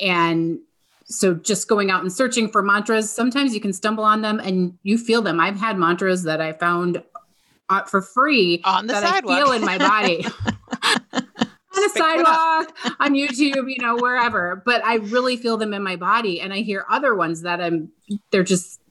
And 0.00 0.58
so 1.04 1.34
just 1.34 1.68
going 1.68 1.90
out 1.90 2.02
and 2.02 2.12
searching 2.12 2.50
for 2.50 2.62
mantras, 2.62 3.10
sometimes 3.10 3.54
you 3.54 3.60
can 3.60 3.72
stumble 3.72 4.04
on 4.04 4.22
them 4.22 4.40
and 4.40 4.76
you 4.82 4.98
feel 4.98 5.22
them. 5.22 5.38
I've 5.38 5.58
had 5.58 5.78
mantras 5.78 6.24
that 6.24 6.40
I 6.40 6.52
found 6.52 7.02
uh, 7.68 7.84
for 7.84 8.02
free 8.02 8.60
On 8.64 8.86
the 8.86 8.94
that 8.94 9.02
sidewalk. 9.02 9.38
I 9.38 9.44
feel 9.44 9.52
in 9.52 9.64
my 9.64 9.78
body. 9.78 10.26
on 11.12 11.84
a 11.84 11.88
Pick 11.88 12.02
one 12.02 12.20
up. 12.20 12.26
sidewalk, 12.26 12.96
on 13.00 13.14
YouTube, 13.14 13.70
you 13.70 13.78
know, 13.80 13.96
wherever. 13.96 14.62
But 14.64 14.84
I 14.84 14.96
really 14.96 15.36
feel 15.36 15.56
them 15.56 15.72
in 15.72 15.82
my 15.82 15.96
body. 15.96 16.40
And 16.40 16.52
I 16.52 16.58
hear 16.58 16.84
other 16.90 17.14
ones 17.14 17.42
that 17.42 17.60
I'm, 17.60 17.90
they're 18.30 18.42
just, 18.42 18.81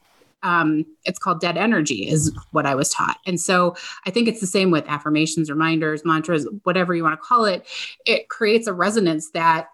um, 0.44 0.86
it's 1.06 1.20
called 1.20 1.40
dead 1.40 1.58
energy, 1.58 2.08
is 2.08 2.36
what 2.52 2.66
I 2.66 2.76
was 2.76 2.90
taught. 2.90 3.18
And 3.26 3.40
so 3.40 3.76
I 4.06 4.10
think 4.10 4.28
it's 4.28 4.42
the 4.42 4.48
same 4.48 4.72
with 4.72 4.88
affirmations, 4.88 5.50
reminders, 5.50 6.04
mantras, 6.04 6.48
whatever 6.64 6.94
you 6.96 7.04
want 7.04 7.20
to 7.20 7.26
call 7.26 7.46
it. 7.46 7.68
It 8.06 8.30
creates 8.30 8.68
a 8.68 8.74
resonance 8.74 9.32
that 9.32 9.70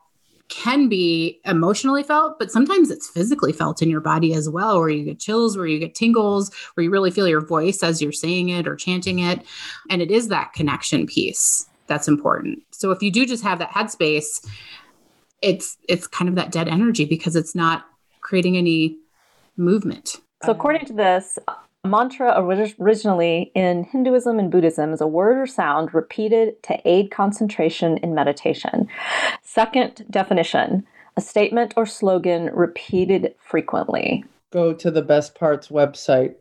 can 0.49 0.87
be 0.87 1.41
emotionally 1.43 2.03
felt, 2.03 2.39
but 2.39 2.51
sometimes 2.51 2.89
it's 2.89 3.09
physically 3.09 3.51
felt 3.51 3.81
in 3.81 3.89
your 3.89 3.99
body 3.99 4.33
as 4.33 4.49
well, 4.49 4.79
where 4.79 4.89
you 4.89 5.03
get 5.03 5.19
chills, 5.19 5.57
where 5.57 5.67
you 5.67 5.77
get 5.77 5.93
tingles, 5.93 6.53
where 6.73 6.83
you 6.85 6.89
really 6.89 7.11
feel 7.11 7.27
your 7.27 7.41
voice 7.41 7.83
as 7.83 8.01
you're 8.01 8.13
saying 8.13 8.49
it 8.49 8.67
or 8.67 8.75
chanting 8.75 9.19
it. 9.19 9.45
And 9.89 10.01
it 10.01 10.09
is 10.09 10.29
that 10.29 10.53
connection 10.53 11.05
piece 11.05 11.67
that's 11.87 12.07
important. 12.07 12.63
So 12.71 12.91
if 12.91 13.01
you 13.01 13.11
do 13.11 13.25
just 13.25 13.43
have 13.43 13.59
that 13.59 13.71
headspace, 13.71 14.45
it's 15.41 15.77
it's 15.87 16.07
kind 16.07 16.29
of 16.29 16.35
that 16.35 16.51
dead 16.51 16.67
energy 16.67 17.05
because 17.05 17.35
it's 17.35 17.55
not 17.55 17.85
creating 18.21 18.57
any 18.57 18.97
movement. 19.55 20.17
So, 20.43 20.51
um, 20.51 20.55
according 20.55 20.85
to 20.85 20.93
this, 20.93 21.39
a 21.47 21.87
mantra 21.87 22.33
originally 22.37 23.51
in 23.55 23.83
Hinduism 23.85 24.39
and 24.39 24.51
Buddhism 24.51 24.93
is 24.93 25.01
a 25.01 25.07
word 25.07 25.37
or 25.37 25.47
sound 25.47 25.93
repeated 25.93 26.61
to 26.63 26.79
aid 26.85 27.11
concentration 27.11 27.97
in 27.97 28.13
meditation. 28.13 28.87
Second 29.41 30.05
definition 30.09 30.85
a 31.15 31.21
statement 31.21 31.73
or 31.75 31.87
slogan 31.87 32.45
repeated 32.53 33.33
frequently. 33.39 34.23
Go 34.51 34.71
to 34.71 34.91
the 34.91 35.01
best 35.01 35.33
parts 35.33 35.69
website. 35.69 36.35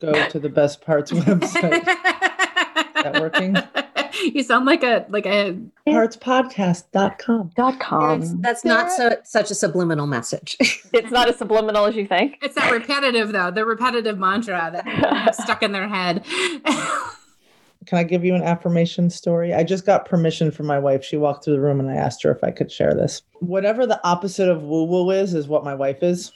Go 0.00 0.26
to 0.30 0.40
the 0.40 0.48
best 0.48 0.80
parts 0.80 1.12
website. 1.12 1.80
Is 1.80 3.02
that 3.02 3.20
working? 3.20 3.56
you 4.34 4.42
sound 4.42 4.66
like 4.66 4.82
a 4.82 5.06
like 5.08 5.26
a 5.26 5.58
Partspodcast.com. 5.86 7.50
Dot 7.54 7.80
com. 7.80 8.20
That's, 8.20 8.34
that's 8.40 8.64
not 8.64 8.90
so 8.90 9.16
such 9.24 9.50
a 9.50 9.54
subliminal 9.54 10.06
message. 10.06 10.56
it's 10.92 11.10
not 11.10 11.28
as 11.28 11.36
subliminal 11.36 11.86
as 11.86 11.96
you 11.96 12.06
think. 12.06 12.38
it's 12.42 12.54
that 12.54 12.70
repetitive 12.70 13.32
though, 13.32 13.50
the 13.50 13.64
repetitive 13.64 14.18
mantra 14.18 14.70
that 14.72 15.34
stuck 15.42 15.62
in 15.62 15.72
their 15.72 15.88
head. 15.88 16.24
Can 17.86 17.98
I 17.98 18.04
give 18.04 18.24
you 18.24 18.34
an 18.34 18.42
affirmation 18.42 19.10
story? 19.10 19.52
I 19.52 19.64
just 19.64 19.84
got 19.84 20.06
permission 20.06 20.52
from 20.52 20.66
my 20.66 20.78
wife. 20.78 21.04
She 21.04 21.16
walked 21.16 21.44
through 21.44 21.54
the 21.54 21.60
room 21.60 21.80
and 21.80 21.90
I 21.90 21.96
asked 21.96 22.22
her 22.22 22.30
if 22.30 22.44
I 22.44 22.52
could 22.52 22.70
share 22.70 22.94
this. 22.94 23.22
Whatever 23.40 23.86
the 23.86 24.00
opposite 24.06 24.48
of 24.48 24.62
woo 24.62 24.84
woo 24.84 25.10
is, 25.10 25.34
is 25.34 25.48
what 25.48 25.64
my 25.64 25.74
wife 25.74 26.02
is. 26.02 26.32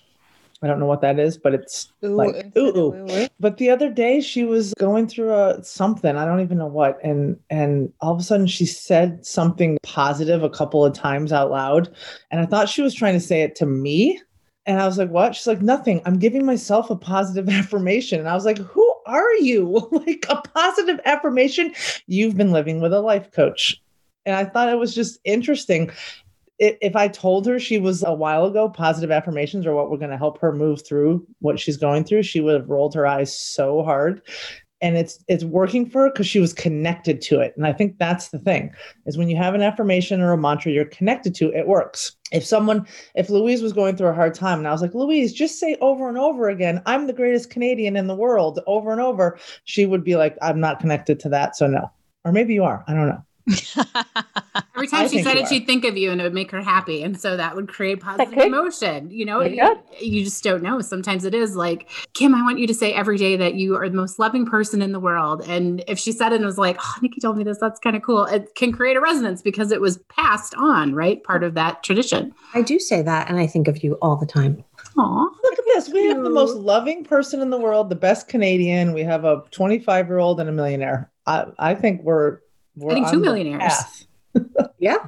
I 0.63 0.67
don't 0.67 0.81
know 0.81 0.87
what 0.87 1.03
that 1.03 1.19
is, 1.19 1.37
but 1.37 1.53
it's 1.55 1.93
like 2.01 2.57
ooh, 2.57 2.77
ooh. 2.77 3.29
But 3.39 3.59
the 3.59 3.69
other 3.69 3.91
day 3.91 4.21
she 4.21 4.45
was 4.45 4.73
going 4.79 5.07
through 5.07 5.35
a 5.35 5.63
something, 5.63 6.17
I 6.17 6.25
don't 6.25 6.41
even 6.41 6.59
know 6.59 6.67
what, 6.67 6.99
and 7.05 7.39
and 7.51 7.93
all 8.01 8.15
of 8.15 8.21
a 8.21 8.23
sudden 8.23 8.47
she 8.47 8.65
said 8.65 9.25
something 9.27 9.77
positive 9.83 10.43
a 10.43 10.51
couple 10.51 10.85
of 10.85 10.95
times 10.95 11.33
out 11.33 11.51
loud, 11.51 11.95
and 12.31 12.41
I 12.41 12.47
thought 12.47 12.71
she 12.71 12.83
was 12.83 12.95
trying 12.95 13.15
to 13.15 13.21
say 13.21 13.43
it 13.43 13.55
to 13.57 13.67
me. 13.67 14.21
And 14.65 14.81
I 14.81 14.87
was 14.87 14.99
like, 14.99 15.11
"What?" 15.11 15.37
She's 15.37 15.47
like, 15.47 15.63
"Nothing. 15.63 16.01
I'm 16.07 16.19
giving 16.19 16.47
myself 16.47 16.91
a 16.91 16.97
positive 16.97 17.49
affirmation." 17.51 18.19
And 18.19 18.29
I 18.29 18.35
was 18.35 18.47
like, 18.47 18.59
"Who 18.59 18.95
are 19.07 19.35
you? 19.35 19.89
like 19.93 20.25
a 20.29 20.41
positive 20.41 21.01
affirmation? 21.05 21.75
You've 22.07 22.37
been 22.37 22.53
living 22.53 22.81
with 22.81 22.93
a 22.93 23.01
life 23.01 23.31
coach." 23.31 23.81
And 24.25 24.35
I 24.35 24.45
thought 24.45 24.69
it 24.69 24.79
was 24.79 24.95
just 24.95 25.21
interesting 25.25 25.91
if 26.59 26.97
I 26.97 27.09
told 27.09 27.47
her 27.47 27.59
she 27.59 27.79
was 27.79 28.03
a 28.03 28.15
while 28.15 28.47
ago 28.47 28.69
positive 28.69 29.11
affirmations 29.11 29.67
are 29.67 29.75
what 29.75 29.91
we're 29.91 29.99
going 29.99 30.11
to 30.11 30.17
help 30.17 30.39
her 30.41 30.53
move 30.53 30.87
through 30.87 31.27
what 31.41 31.61
she's 31.61 31.77
going 31.77 32.05
through, 32.05 32.23
she 32.23 32.41
would 32.41 32.55
have 32.55 32.71
rolled 32.71 32.95
her 32.95 33.07
eyes 33.07 33.37
so 33.37 33.83
hard. 33.83 34.23
And 34.83 34.99
it's 34.99 35.25
it's 35.27 35.43
working 35.43 35.89
for 35.89 36.03
her 36.03 36.11
because 36.11 36.27
she 36.27 36.39
was 36.39 36.53
connected 36.53 37.23
to 37.23 37.41
it. 37.41 37.55
And 37.57 37.67
I 37.67 37.73
think 37.73 37.97
that's 37.99 38.29
the 38.29 38.39
thing 38.39 38.71
is 39.07 39.17
when 39.17 39.31
you 39.31 39.37
have 39.37 39.55
an 39.55 39.63
affirmation 39.63 40.21
or 40.21 40.33
a 40.33 40.39
mantra 40.39 40.71
you're 40.71 40.85
connected 40.85 41.35
to, 41.37 41.51
it 41.53 41.67
works. 41.67 42.15
If 42.31 42.45
someone, 42.45 42.87
if 43.15 43.31
Louise 43.31 43.63
was 43.63 43.73
going 43.73 43.97
through 43.97 44.09
a 44.09 44.15
hard 44.15 44.35
time 44.35 44.59
and 44.59 44.69
I 44.69 44.73
was 44.73 44.83
like, 44.83 44.95
Louise, 44.95 45.33
just 45.33 45.59
say 45.59 45.77
over 45.81 46.11
and 46.11 46.19
over 46.19 46.51
again, 46.51 46.83
I'm 46.85 47.07
the 47.07 47.15
greatest 47.15 47.49
Canadian 47.49 47.97
in 47.97 48.07
the 48.07 48.15
world, 48.15 48.61
over 48.67 48.93
and 48.93 49.01
over, 49.01 49.39
she 49.65 49.87
would 49.87 50.05
be 50.05 50.17
like, 50.17 50.37
I'm 50.43 50.61
not 50.61 50.81
connected 50.81 51.21
to 51.21 51.31
that. 51.31 51.57
So 51.57 51.67
no. 51.67 51.91
Or 52.27 52.33
maybe 52.33 52.53
you 52.53 52.65
are. 52.65 52.85
I 52.87 52.93
don't 52.93 53.09
know. 53.09 53.26
Every 54.75 54.89
time 54.89 55.05
I 55.05 55.09
she 55.09 55.23
said 55.23 55.37
it, 55.37 55.45
are. 55.45 55.47
she'd 55.47 55.67
think 55.67 55.85
of 55.85 55.97
you 55.97 56.11
and 56.11 56.21
it 56.21 56.25
would 56.25 56.35
make 56.35 56.51
her 56.51 56.61
happy. 56.61 57.03
And 57.03 57.19
so 57.19 57.37
that 57.37 57.55
would 57.55 57.69
create 57.69 58.01
positive 58.01 58.37
emotion. 58.37 59.11
You 59.11 59.25
know, 59.25 59.41
you 59.41 59.77
you, 60.01 60.25
just 60.25 60.43
don't 60.43 60.63
know. 60.63 60.81
Sometimes 60.81 61.25
it 61.25 61.35
is 61.35 61.55
like, 61.55 61.89
Kim, 62.13 62.35
I 62.35 62.43
want 62.43 62.59
you 62.59 62.67
to 62.67 62.75
say 62.75 62.93
every 62.93 63.17
day 63.17 63.37
that 63.37 63.55
you 63.55 63.77
are 63.77 63.89
the 63.89 63.97
most 63.97 64.19
loving 64.19 64.47
person 64.47 64.83
in 64.83 64.93
the 64.93 65.01
world. 65.01 65.45
And 65.49 65.85
if 65.87 65.99
she 65.99 66.13
said 66.13 66.33
it 66.33 66.37
and 66.37 66.45
was 66.45 66.59
like, 66.59 66.77
oh, 66.81 66.95
Nikki 67.01 67.21
told 67.21 67.39
me 67.39 67.45
this, 67.45 67.59
that's 67.59 67.79
kind 67.79 67.95
of 67.95 68.03
cool. 68.03 68.25
It 68.25 68.55
can 68.57 68.73
create 68.73 68.97
a 68.97 69.01
resonance 69.01 69.43
because 69.43 69.71
it 69.71 69.81
was 69.81 69.99
passed 70.09 70.55
on, 70.57 70.95
right? 70.95 71.23
Part 71.23 71.45
of 71.45 71.55
that 71.55 71.83
tradition. 71.85 72.35
I 72.53 72.63
do 72.63 72.79
say 72.79 73.03
that, 73.03 73.29
and 73.31 73.39
I 73.39 73.47
think 73.47 73.69
of 73.69 73.85
you 73.85 73.95
all 74.03 74.17
the 74.17 74.27
time. 74.27 74.65
Aw. 74.99 75.23
Look 75.43 75.59
at 75.59 75.65
this. 75.67 75.89
We 75.89 76.07
have 76.07 76.23
the 76.23 76.31
most 76.31 76.57
loving 76.57 77.05
person 77.05 77.41
in 77.41 77.51
the 77.51 77.59
world, 77.59 77.91
the 77.91 77.97
best 77.97 78.29
Canadian. 78.29 78.93
We 78.93 79.03
have 79.03 79.25
a 79.25 79.45
25 79.51 80.09
year 80.09 80.19
old 80.19 80.41
and 80.41 80.49
a 80.49 80.53
millionaire. 80.53 81.11
I, 81.27 81.47
I 81.59 81.75
think 81.75 82.03
we're, 82.03 82.41
we're 82.77 82.93
I 82.93 82.95
think 82.95 83.09
two 83.09 83.21
millionaires. 83.21 84.07
Yeah, 84.79 84.99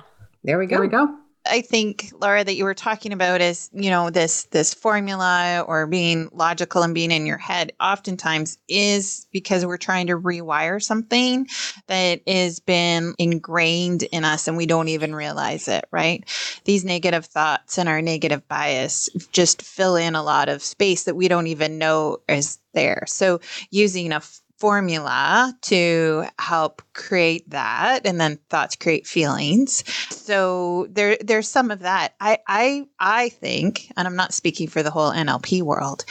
there 0.43 0.59
we 0.59 0.67
go. 0.67 0.77
There 0.77 0.81
we 0.81 0.89
go. 0.89 1.19
I 1.47 1.61
think 1.61 2.11
Laura 2.21 2.45
that 2.45 2.55
you 2.55 2.65
were 2.65 2.75
talking 2.75 3.13
about 3.13 3.41
is, 3.41 3.71
you 3.73 3.91
know, 3.91 4.11
this 4.11 4.45
this 4.45 4.75
formula 4.75 5.65
or 5.67 5.87
being 5.87 6.29
logical 6.33 6.83
and 6.83 6.95
being 6.95 7.11
in 7.11 7.27
your 7.27 7.39
head 7.39 7.73
oftentimes 7.81 8.59
is 8.69 9.27
because 9.33 9.65
we're 9.65 9.77
trying 9.77 10.09
to 10.09 10.19
rewire 10.19 10.83
something 10.83 11.47
that 11.87 12.21
has 12.27 12.61
been 12.61 13.15
ingrained 13.19 14.03
in 14.05 14.25
us 14.25 14.49
and 14.49 14.57
we 14.57 14.67
don't 14.67 14.89
even 14.89 15.15
realize 15.15 15.69
it, 15.69 15.85
right? 15.91 16.25
These 16.65 16.85
negative 16.85 17.27
thoughts 17.27 17.79
and 17.79 17.89
our 17.89 18.03
negative 18.03 18.47
bias 18.49 19.09
just 19.33 19.63
fill 19.63 19.97
in 19.97 20.15
a 20.15 20.23
lot 20.23 20.49
of 20.49 20.63
space 20.63 21.05
that 21.05 21.17
we 21.17 21.29
don't 21.29 21.47
even 21.47 21.79
know 21.79 22.19
is 22.29 22.59
there. 22.75 23.05
So 23.07 23.41
using 23.71 24.13
a 24.13 24.17
f- 24.17 24.41
formula 24.59 25.55
to 25.63 26.25
help 26.39 26.83
create 26.95 27.49
that 27.51 28.07
and 28.07 28.21
then 28.21 28.39
thoughts 28.51 28.77
create 28.77 29.07
feelings. 29.07 29.85
So 30.11 30.87
there 30.91 31.17
there's 31.21 31.49
some 31.49 31.71
of 31.71 31.81
that. 31.81 32.15
I 32.21 32.39
i 32.47 32.87
i 32.99 33.29
think 33.29 33.93
and 33.97 34.07
i'm 34.07 34.17
not 34.17 34.35
speaking 34.35 34.69
for 34.69 34.83
the 34.83 34.91
whole 34.91 35.13
nlp 35.13 35.63
world 35.63 36.05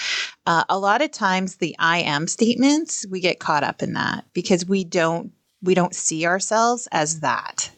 uh, 0.45 0.63
a 0.69 0.79
lot 0.79 1.01
of 1.01 1.11
times 1.11 1.57
the 1.57 1.75
i 1.79 1.99
am 1.99 2.27
statements 2.27 3.05
we 3.09 3.19
get 3.19 3.39
caught 3.39 3.63
up 3.63 3.83
in 3.83 3.93
that 3.93 4.25
because 4.33 4.65
we 4.65 4.83
don't 4.83 5.31
we 5.61 5.73
don't 5.73 5.95
see 5.95 6.25
ourselves 6.25 6.87
as 6.91 7.19
that 7.21 7.69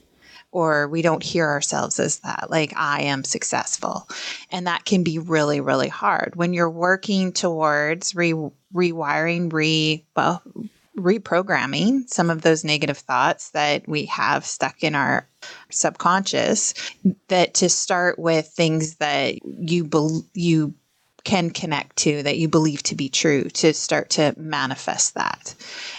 or 0.51 0.87
we 0.87 1.01
don't 1.01 1.23
hear 1.23 1.47
ourselves 1.47 1.99
as 1.99 2.19
that 2.19 2.47
like 2.49 2.73
i 2.75 3.01
am 3.01 3.23
successful. 3.23 4.07
And 4.51 4.67
that 4.67 4.85
can 4.85 5.03
be 5.03 5.19
really 5.19 5.61
really 5.61 5.87
hard. 5.89 6.33
When 6.35 6.53
you're 6.53 6.69
working 6.69 7.31
towards 7.31 8.15
re- 8.15 8.33
rewiring 8.73 9.51
re 9.51 10.05
well 10.15 10.41
reprogramming 10.97 12.09
some 12.09 12.29
of 12.29 12.41
those 12.41 12.63
negative 12.63 12.97
thoughts 12.97 13.51
that 13.51 13.87
we 13.87 14.05
have 14.05 14.45
stuck 14.45 14.83
in 14.83 14.95
our 14.95 15.27
subconscious 15.69 16.73
that 17.29 17.53
to 17.55 17.69
start 17.69 18.19
with 18.19 18.47
things 18.47 18.95
that 18.95 19.35
you 19.45 19.85
bel 19.85 20.23
you 20.33 20.73
can 21.23 21.49
connect 21.49 21.95
to 21.97 22.23
that 22.23 22.37
you 22.37 22.47
believe 22.47 22.83
to 22.83 22.95
be 22.95 23.09
true 23.09 23.43
to 23.49 23.73
start 23.73 24.09
to 24.09 24.33
manifest 24.37 25.13
that 25.15 25.55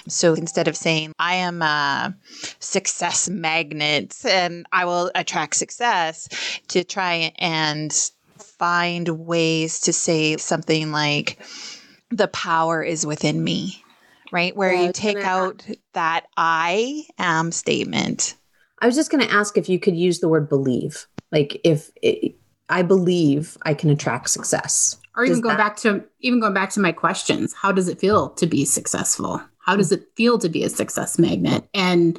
so 0.09 0.35
instead 0.35 0.69
of 0.69 0.77
saying 0.77 1.12
i 1.19 1.35
am 1.35 1.62
a 1.62 2.15
success 2.59 3.29
magnet 3.29 4.17
and 4.25 4.67
i 4.73 4.85
will 4.85 5.11
attract 5.15 5.57
success 5.57 6.29
to 6.69 6.85
try 6.85 7.33
and 7.39 8.11
find 8.39 9.09
ways 9.09 9.81
to 9.81 9.93
say 9.93 10.37
something 10.37 10.93
like 10.93 11.39
the 12.11 12.29
power 12.29 12.83
is 12.83 13.07
within 13.07 13.43
me 13.43 13.83
right 14.33 14.57
where 14.57 14.73
Yeah, 14.73 14.87
you 14.87 14.93
take 14.93 15.19
out 15.19 15.67
that 15.93 16.27
i 16.37 17.05
am 17.19 17.53
statement 17.53 18.37
I 18.81 18.87
was 18.87 18.97
just 18.97 19.11
going 19.11 19.27
to 19.27 19.33
ask 19.33 19.59
if 19.59 19.69
you 19.69 19.79
could 19.79 19.97
use 19.97 20.21
the 20.21 20.29
word 20.29 20.49
believe. 20.49 21.07
Like, 21.31 21.61
if 21.65 21.91
it, 22.03 22.35
I 22.69 22.83
believe 22.83 23.59
I 23.62 23.75
can 23.75 23.91
attract 23.91 24.31
success. 24.31 24.97
Or 25.21 25.25
even 25.25 25.41
going 25.41 25.57
that- 25.57 25.62
back 25.62 25.77
to 25.79 26.05
even 26.21 26.41
going 26.41 26.55
back 26.55 26.71
to 26.71 26.81
my 26.81 26.93
questions. 26.93 27.53
How 27.53 27.73
does 27.73 27.89
it 27.89 28.00
feel 28.00 28.31
to 28.31 28.47
be 28.47 28.65
successful? 28.65 29.41
How 29.59 29.77
does 29.77 29.93
it 29.93 30.09
feel 30.17 30.39
to 30.39 30.49
be 30.49 30.65
a 30.65 30.69
success 30.69 31.19
magnet? 31.19 31.69
And 31.75 32.19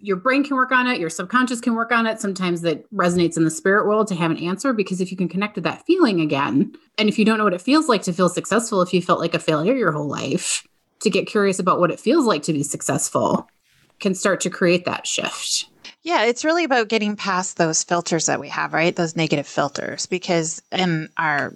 your 0.00 0.16
brain 0.16 0.42
can 0.42 0.56
work 0.56 0.72
on 0.72 0.88
it, 0.88 0.98
your 0.98 1.10
subconscious 1.10 1.60
can 1.60 1.74
work 1.74 1.92
on 1.92 2.06
it. 2.06 2.20
Sometimes 2.20 2.62
that 2.62 2.90
resonates 2.92 3.36
in 3.36 3.44
the 3.44 3.50
spirit 3.50 3.86
world 3.86 4.08
to 4.08 4.14
have 4.16 4.30
an 4.30 4.38
answer 4.38 4.72
because 4.72 5.00
if 5.00 5.10
you 5.10 5.16
can 5.16 5.28
connect 5.28 5.54
to 5.54 5.60
that 5.60 5.86
feeling 5.86 6.20
again, 6.20 6.72
and 6.98 7.08
if 7.08 7.18
you 7.18 7.24
don't 7.24 7.38
know 7.38 7.44
what 7.44 7.54
it 7.54 7.60
feels 7.60 7.88
like 7.88 8.02
to 8.02 8.12
feel 8.12 8.28
successful, 8.28 8.82
if 8.82 8.92
you 8.92 9.00
felt 9.00 9.20
like 9.20 9.34
a 9.34 9.38
failure 9.38 9.74
your 9.74 9.92
whole 9.92 10.08
life, 10.08 10.66
to 11.00 11.10
get 11.10 11.26
curious 11.26 11.58
about 11.58 11.78
what 11.78 11.90
it 11.90 12.00
feels 12.00 12.24
like 12.26 12.42
to 12.42 12.52
be 12.52 12.62
successful 12.62 13.48
can 14.00 14.14
start 14.14 14.40
to 14.40 14.50
create 14.50 14.86
that 14.86 15.06
shift. 15.06 15.66
Yeah, 16.02 16.24
it's 16.24 16.44
really 16.44 16.64
about 16.64 16.88
getting 16.88 17.16
past 17.16 17.56
those 17.56 17.82
filters 17.82 18.26
that 18.26 18.40
we 18.40 18.48
have, 18.48 18.72
right? 18.72 18.94
Those 18.94 19.16
negative 19.16 19.46
filters, 19.46 20.06
because 20.06 20.62
in 20.72 21.08
our 21.16 21.54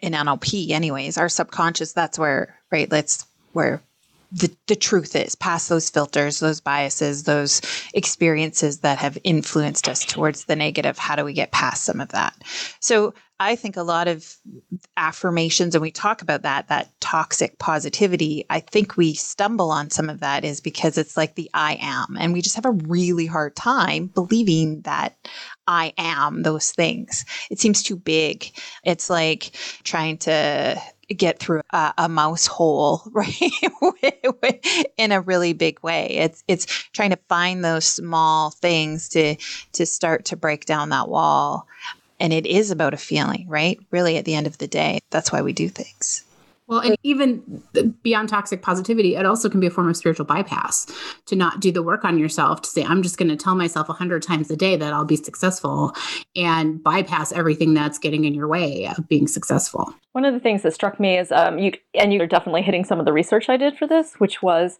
in 0.00 0.12
NLP, 0.12 0.70
anyways, 0.70 1.18
our 1.18 1.28
subconscious, 1.28 1.92
that's 1.92 2.18
where 2.18 2.56
right, 2.70 2.88
that's 2.88 3.26
where 3.52 3.82
the, 4.30 4.54
the 4.66 4.76
truth 4.76 5.16
is, 5.16 5.34
past 5.34 5.68
those 5.68 5.88
filters, 5.88 6.40
those 6.40 6.60
biases, 6.60 7.24
those 7.24 7.62
experiences 7.94 8.80
that 8.80 8.98
have 8.98 9.16
influenced 9.24 9.88
us 9.88 10.04
towards 10.04 10.44
the 10.44 10.56
negative. 10.56 10.98
How 10.98 11.16
do 11.16 11.24
we 11.24 11.32
get 11.32 11.52
past 11.52 11.84
some 11.84 12.00
of 12.00 12.10
that? 12.10 12.34
So 12.80 13.14
I 13.40 13.54
think 13.54 13.76
a 13.76 13.82
lot 13.82 14.08
of 14.08 14.36
affirmations, 14.96 15.74
and 15.74 15.82
we 15.82 15.92
talk 15.92 16.22
about 16.22 16.42
that, 16.42 16.68
that 16.68 16.90
toxic 17.00 17.58
positivity, 17.58 18.44
I 18.50 18.60
think 18.60 18.96
we 18.96 19.14
stumble 19.14 19.70
on 19.70 19.90
some 19.90 20.10
of 20.10 20.20
that 20.20 20.44
is 20.44 20.60
because 20.60 20.98
it's 20.98 21.16
like 21.16 21.36
the 21.36 21.48
I 21.54 21.78
am. 21.80 22.16
And 22.18 22.32
we 22.32 22.42
just 22.42 22.56
have 22.56 22.66
a 22.66 22.72
really 22.72 23.26
hard 23.26 23.54
time 23.54 24.08
believing 24.08 24.82
that 24.82 25.16
I 25.68 25.92
am 25.96 26.42
those 26.42 26.72
things. 26.72 27.24
It 27.50 27.60
seems 27.60 27.82
too 27.82 27.96
big. 27.96 28.50
It's 28.84 29.08
like 29.08 29.52
trying 29.84 30.18
to 30.18 30.80
get 31.08 31.38
through 31.38 31.62
a, 31.70 31.94
a 31.98 32.08
mouse 32.08 32.46
hole, 32.46 33.02
right? 33.12 33.32
in 34.96 35.12
a 35.12 35.20
really 35.20 35.52
big 35.52 35.82
way. 35.82 36.08
It's 36.10 36.44
it's 36.48 36.66
trying 36.92 37.10
to 37.10 37.18
find 37.28 37.64
those 37.64 37.84
small 37.84 38.50
things 38.50 39.08
to 39.10 39.36
to 39.72 39.86
start 39.86 40.26
to 40.26 40.36
break 40.36 40.64
down 40.64 40.90
that 40.90 41.08
wall. 41.08 41.66
And 42.20 42.32
it 42.32 42.46
is 42.46 42.70
about 42.70 42.94
a 42.94 42.98
feeling, 42.98 43.46
right? 43.48 43.78
Really 43.90 44.16
at 44.16 44.24
the 44.24 44.34
end 44.34 44.46
of 44.46 44.58
the 44.58 44.66
day, 44.66 45.00
that's 45.10 45.30
why 45.30 45.42
we 45.42 45.52
do 45.52 45.68
things. 45.68 46.24
Well, 46.68 46.80
and 46.80 46.96
even 47.02 47.62
beyond 48.02 48.28
toxic 48.28 48.60
positivity, 48.60 49.16
it 49.16 49.24
also 49.24 49.48
can 49.48 49.58
be 49.58 49.66
a 49.66 49.70
form 49.70 49.88
of 49.88 49.96
spiritual 49.96 50.26
bypass 50.26 50.86
to 51.24 51.34
not 51.34 51.60
do 51.60 51.72
the 51.72 51.82
work 51.82 52.04
on 52.04 52.18
yourself, 52.18 52.60
to 52.60 52.68
say, 52.68 52.84
I'm 52.84 53.02
just 53.02 53.16
going 53.16 53.30
to 53.30 53.36
tell 53.36 53.54
myself 53.54 53.88
a 53.88 53.94
hundred 53.94 54.22
times 54.22 54.50
a 54.50 54.56
day 54.56 54.76
that 54.76 54.92
I'll 54.92 55.06
be 55.06 55.16
successful 55.16 55.94
and 56.36 56.82
bypass 56.82 57.32
everything 57.32 57.72
that's 57.72 57.98
getting 57.98 58.26
in 58.26 58.34
your 58.34 58.48
way 58.48 58.86
of 58.86 59.08
being 59.08 59.26
successful. 59.26 59.94
One 60.12 60.26
of 60.26 60.34
the 60.34 60.40
things 60.40 60.60
that 60.62 60.74
struck 60.74 61.00
me 61.00 61.16
is, 61.16 61.32
um, 61.32 61.58
you, 61.58 61.72
and 61.94 62.12
you're 62.12 62.26
definitely 62.26 62.62
hitting 62.62 62.84
some 62.84 62.98
of 63.00 63.06
the 63.06 63.14
research 63.14 63.48
I 63.48 63.56
did 63.56 63.78
for 63.78 63.86
this, 63.86 64.16
which 64.16 64.42
was 64.42 64.78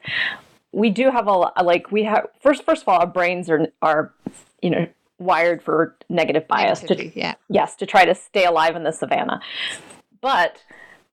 we 0.73 0.91
do 0.91 1.11
have 1.11 1.27
a 1.27 1.33
like 1.63 1.91
we 1.91 2.05
have 2.05 2.27
first 2.41 2.65
first 2.65 2.83
of 2.83 2.89
all 2.89 3.01
our 3.01 3.07
brains 3.07 3.49
are 3.49 3.69
are 3.81 4.13
you 4.61 4.69
know 4.71 4.87
wired 5.19 5.63
for 5.63 5.97
negative 6.09 6.47
bias 6.47 6.83
Negativity, 6.83 7.13
to 7.15 7.19
yeah. 7.19 7.35
yes 7.49 7.75
to 7.77 7.87
try 7.87 8.05
to 8.05 8.15
stay 8.15 8.45
alive 8.45 8.77
in 8.77 8.85
the 8.85 8.93
savannah 8.93 9.41
but 10.21 10.63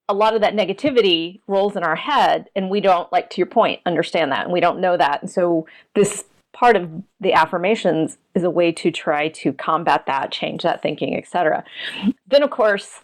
a 0.08 0.14
lot 0.14 0.34
of 0.34 0.40
that 0.40 0.54
negativity 0.54 1.40
rolls 1.46 1.76
in 1.76 1.82
our 1.82 1.96
head 1.96 2.48
and 2.54 2.70
we 2.70 2.80
don't 2.80 3.10
like 3.12 3.30
to 3.30 3.38
your 3.38 3.46
point 3.46 3.80
understand 3.86 4.30
that 4.32 4.44
and 4.44 4.52
we 4.52 4.60
don't 4.60 4.80
know 4.80 4.96
that. 4.96 5.20
And 5.22 5.30
so 5.30 5.66
this 5.94 6.24
part 6.56 6.74
of 6.74 6.90
the 7.20 7.34
affirmations 7.34 8.16
is 8.34 8.42
a 8.42 8.50
way 8.50 8.72
to 8.72 8.90
try 8.90 9.28
to 9.28 9.52
combat 9.52 10.06
that 10.06 10.32
change 10.32 10.62
that 10.62 10.80
thinking 10.80 11.14
etc 11.14 11.62
then 12.28 12.42
of 12.42 12.48
course 12.48 13.00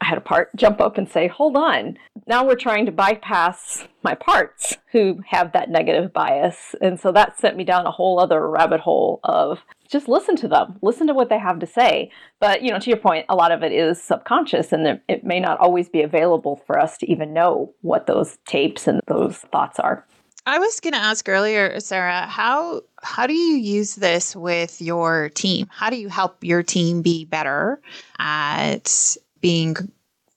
I 0.00 0.04
had 0.04 0.18
a 0.18 0.22
part 0.22 0.54
jump 0.56 0.80
up 0.80 0.98
and 0.98 1.08
say, 1.08 1.26
hold 1.26 1.56
on. 1.56 1.96
Now 2.26 2.46
we're 2.46 2.56
trying 2.56 2.86
to 2.86 2.92
bypass 2.92 3.86
my 4.02 4.14
parts 4.14 4.76
who 4.92 5.20
have 5.26 5.52
that 5.52 5.70
negative 5.70 6.12
bias. 6.12 6.74
And 6.80 7.00
so 7.00 7.12
that 7.12 7.38
sent 7.38 7.56
me 7.56 7.64
down 7.64 7.86
a 7.86 7.90
whole 7.90 8.20
other 8.20 8.48
rabbit 8.48 8.80
hole 8.80 9.20
of 9.24 9.60
just 9.90 10.08
listen 10.08 10.36
to 10.36 10.48
them, 10.48 10.78
listen 10.82 11.06
to 11.06 11.14
what 11.14 11.28
they 11.28 11.38
have 11.38 11.60
to 11.60 11.66
say. 11.66 12.10
But, 12.40 12.62
you 12.62 12.70
know, 12.70 12.78
to 12.78 12.90
your 12.90 12.98
point, 12.98 13.26
a 13.28 13.34
lot 13.34 13.52
of 13.52 13.62
it 13.62 13.72
is 13.72 14.02
subconscious 14.02 14.72
and 14.72 15.00
it, 15.08 15.24
may 15.24 15.40
not 15.40 15.58
always 15.58 15.88
be 15.88 16.02
available 16.02 16.62
for 16.66 16.78
us 16.78 16.98
to 16.98 17.10
even 17.10 17.32
know 17.32 17.72
what 17.80 18.06
those 18.06 18.38
tapes 18.46 18.86
and 18.86 19.00
those 19.06 19.38
thoughts 19.38 19.78
are. 19.78 20.06
I 20.48 20.60
was 20.60 20.78
going 20.78 20.92
to 20.92 21.00
ask 21.00 21.28
earlier, 21.28 21.80
Sara, 21.80 22.26
how 22.26 22.82
how 23.02 23.26
do 23.26 23.34
you 23.34 23.56
use 23.56 23.96
this 23.96 24.36
with 24.36 24.80
your 24.80 25.30
team? 25.30 25.66
How 25.70 25.90
do 25.90 25.96
you 25.96 26.08
help 26.08 26.44
your 26.44 26.62
team 26.62 27.02
be 27.02 27.24
better 27.24 27.80
at 28.20 29.16
being 29.40 29.76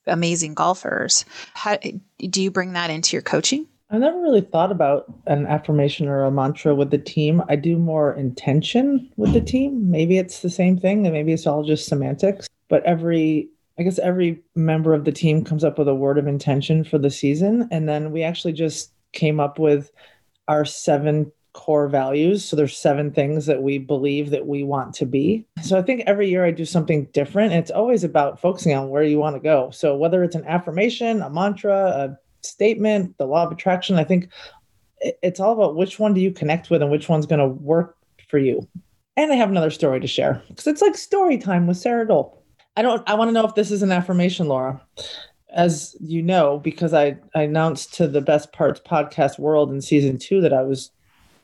amazing 0.08 0.54
golfers? 0.54 1.26
How 1.54 1.78
do 1.78 2.42
you 2.42 2.52
bring 2.52 2.74
that 2.74 2.90
into 2.90 3.16
your 3.16 3.22
coaching? 3.22 3.68
I've 3.92 4.02
never 4.02 4.22
really 4.22 4.42
thought 4.42 4.72
about 4.72 5.12
an 5.26 5.48
affirmation 5.48 6.08
or 6.08 6.24
a 6.24 6.32
mantra 6.32 6.76
with 6.76 6.92
the 6.92 7.00
team. 7.00 7.42
I 7.50 7.56
do 7.56 7.76
more 7.78 8.14
intention 8.14 9.12
with 9.18 9.34
the 9.34 9.42
team. 9.42 9.90
Maybe 9.90 10.20
it's 10.20 10.42
the 10.42 10.50
same 10.50 10.78
thing, 10.78 11.06
and 11.08 11.14
maybe 11.14 11.34
it's 11.34 11.48
all 11.48 11.64
just 11.64 11.88
semantics. 11.88 12.48
But 12.68 12.84
every, 12.86 13.50
I 13.80 13.84
guess, 13.84 13.98
every 13.98 14.44
member 14.56 14.94
of 14.94 15.06
the 15.06 15.12
team 15.12 15.44
comes 15.44 15.64
up 15.64 15.80
with 15.80 15.88
a 15.88 15.96
word 15.96 16.20
of 16.20 16.28
intention 16.28 16.84
for 16.84 17.00
the 17.00 17.10
season, 17.10 17.68
and 17.72 17.90
then 17.90 18.12
we 18.12 18.22
actually 18.22 18.54
just 18.54 18.94
came 19.12 19.40
up 19.40 19.58
with 19.58 19.92
our 20.48 20.66
seven 20.66 21.32
core 21.54 21.88
values. 21.88 22.46
So 22.46 22.56
there's 22.56 22.78
seven 22.78 23.12
things 23.12 23.46
that 23.48 23.64
we 23.64 23.78
believe 23.78 24.30
that 24.30 24.48
we 24.48 24.64
want 24.64 24.94
to 24.96 25.06
be. 25.06 25.46
So 25.62 25.78
I 25.78 25.82
think 25.82 26.04
every 26.06 26.30
year 26.30 26.46
I 26.46 26.52
do 26.52 26.66
something 26.66 27.06
different. 27.14 27.54
It's 27.54 27.72
always 27.72 28.04
about 28.04 28.40
focusing 28.40 28.76
on 28.76 28.90
where 28.90 29.04
you 29.04 29.20
want 29.20 29.36
to 29.36 29.42
go. 29.42 29.72
So 29.72 29.96
whether 29.96 30.24
it's 30.24 30.36
an 30.36 30.46
affirmation, 30.46 31.22
a 31.22 31.30
mantra, 31.30 31.76
a 31.76 32.18
statement, 32.46 33.18
the 33.18 33.26
law 33.26 33.46
of 33.46 33.52
attraction, 33.52 33.98
I 33.98 34.04
think 34.04 34.30
it's 35.02 35.40
all 35.40 35.54
about 35.54 35.76
which 35.76 36.00
one 36.00 36.14
do 36.14 36.22
you 36.22 36.32
connect 36.32 36.70
with 36.70 36.82
and 36.82 36.92
which 36.92 37.10
one's 37.10 37.26
going 37.26 37.40
to 37.40 37.48
work 37.48 37.98
for 38.30 38.38
you. 38.38 38.68
And 39.18 39.32
I 39.32 39.36
have 39.36 39.50
another 39.50 39.72
story 39.72 40.00
to 40.00 40.08
share 40.08 40.42
because 40.48 40.68
it's 40.68 40.82
like 40.82 40.96
story 40.96 41.38
time 41.38 41.68
with 41.68 41.78
Sara 41.78 42.08
Doell. 42.08 42.44
I 42.78 42.82
don't 42.82 43.08
I 43.10 43.16
want 43.16 43.30
to 43.30 43.34
know 43.34 43.46
if 43.46 43.56
this 43.56 43.72
is 43.72 43.84
an 43.84 43.92
affirmation, 43.92 44.48
Laura. 44.48 44.82
As 45.52 45.96
you 46.00 46.22
know, 46.22 46.60
because 46.60 46.94
I, 46.94 47.18
I 47.36 47.42
announced 47.42 47.94
to 47.96 48.08
the 48.08 48.22
Best 48.22 48.54
Parts 48.54 48.80
podcast 48.80 49.40
world 49.40 49.72
in 49.72 49.82
season 49.82 50.20
two 50.20 50.42
that 50.42 50.54
I 50.54 50.62
was 50.62 50.92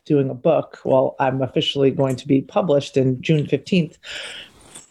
doing 0.06 0.30
a 0.30 0.36
book. 0.36 0.80
Well, 0.86 1.16
I'm 1.20 1.42
officially 1.42 1.92
going 1.92 2.16
to 2.18 2.28
be 2.28 2.42
published 2.42 2.98
in 2.98 3.22
June 3.22 3.46
15th. 3.46 3.98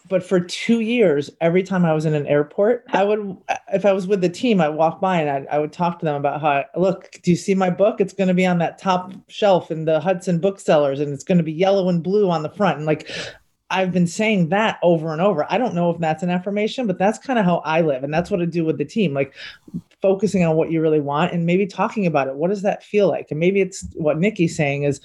But 0.07 0.23
for 0.23 0.39
two 0.39 0.81
years, 0.81 1.31
every 1.41 1.63
time 1.63 1.83
I 1.83 1.93
was 1.93 2.05
in 2.05 2.13
an 2.13 2.27
airport, 2.27 2.85
I 2.89 3.03
would, 3.03 3.37
if 3.73 3.85
I 3.85 3.91
was 3.91 4.05
with 4.05 4.21
the 4.21 4.29
team, 4.29 4.61
I'd 4.61 4.69
walk 4.69 5.01
by 5.01 5.19
and 5.19 5.29
I'd, 5.29 5.47
I 5.47 5.57
would 5.57 5.73
talk 5.73 5.97
to 5.99 6.05
them 6.05 6.15
about 6.15 6.41
how, 6.41 6.49
I, 6.49 6.65
look, 6.75 7.19
do 7.23 7.31
you 7.31 7.37
see 7.37 7.55
my 7.55 7.71
book? 7.71 7.99
It's 7.99 8.13
going 8.13 8.27
to 8.27 8.35
be 8.35 8.45
on 8.45 8.59
that 8.59 8.77
top 8.77 9.13
shelf 9.29 9.71
in 9.71 9.85
the 9.85 9.99
Hudson 9.99 10.39
booksellers 10.39 10.99
and 10.99 11.11
it's 11.11 11.23
going 11.23 11.39
to 11.39 11.43
be 11.43 11.53
yellow 11.53 11.89
and 11.89 12.03
blue 12.03 12.29
on 12.29 12.43
the 12.43 12.51
front. 12.51 12.77
And 12.77 12.85
like, 12.85 13.09
I've 13.71 13.91
been 13.91 14.05
saying 14.05 14.49
that 14.49 14.77
over 14.83 15.11
and 15.11 15.21
over. 15.21 15.51
I 15.51 15.57
don't 15.57 15.73
know 15.73 15.89
if 15.89 15.99
that's 15.99 16.21
an 16.21 16.29
affirmation, 16.29 16.85
but 16.85 16.99
that's 16.99 17.17
kind 17.17 17.39
of 17.39 17.45
how 17.45 17.57
I 17.65 17.81
live. 17.81 18.03
And 18.03 18.13
that's 18.13 18.29
what 18.29 18.41
I 18.41 18.45
do 18.45 18.63
with 18.63 18.77
the 18.77 18.85
team. 18.85 19.13
Like 19.13 19.33
focusing 20.05 20.43
on 20.43 20.55
what 20.55 20.69
you 20.69 20.81
really 20.81 21.01
want 21.01 21.33
and 21.33 21.47
maybe 21.47 21.65
talking 21.65 22.05
about 22.05 22.27
it. 22.27 22.35
What 22.35 22.51
does 22.51 22.61
that 22.61 22.83
feel 22.83 23.07
like? 23.07 23.31
And 23.31 23.39
maybe 23.39 23.59
it's 23.59 23.87
what 23.95 24.19
Nikki's 24.19 24.55
saying 24.55 24.83
is 24.83 25.01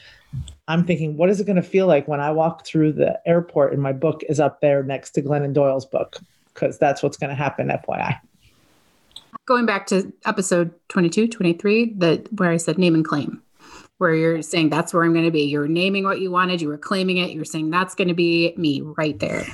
I'm 0.68 0.84
thinking, 0.84 1.16
what 1.16 1.30
is 1.30 1.40
it 1.40 1.46
going 1.46 1.56
to 1.56 1.62
feel 1.62 1.86
like 1.86 2.06
when 2.06 2.20
I 2.20 2.30
walk 2.32 2.66
through 2.66 2.92
the 2.92 3.18
airport 3.26 3.72
and 3.72 3.82
my 3.82 3.94
book 3.94 4.20
is 4.28 4.38
up 4.38 4.60
there 4.60 4.82
next 4.82 5.12
to 5.12 5.22
Glennon 5.22 5.54
Doyle's 5.54 5.86
book? 5.86 6.18
Because 6.52 6.76
that's 6.76 7.02
what's 7.02 7.16
going 7.16 7.30
to 7.30 7.34
happen, 7.34 7.68
FYI. 7.68 8.20
Going 9.46 9.64
back 9.64 9.86
to 9.86 10.12
episode 10.26 10.70
22, 10.90 11.28
23, 11.28 11.94
the, 11.96 12.28
where 12.36 12.50
I 12.50 12.58
said 12.58 12.76
name 12.76 12.94
and 12.94 13.02
claim 13.04 13.42
where 13.96 14.14
you're 14.14 14.42
saying 14.42 14.68
that's 14.68 14.92
where 14.92 15.02
I'm 15.02 15.14
going 15.14 15.24
to 15.24 15.30
be. 15.30 15.44
You're 15.44 15.66
naming 15.66 16.04
what 16.04 16.20
you 16.20 16.30
wanted, 16.30 16.60
you 16.60 16.68
were 16.68 16.78
claiming 16.78 17.16
it, 17.16 17.30
you're 17.30 17.46
saying 17.46 17.70
that's 17.70 17.94
going 17.94 18.08
to 18.08 18.14
be 18.14 18.52
me 18.58 18.82
right 18.82 19.18
there. 19.18 19.46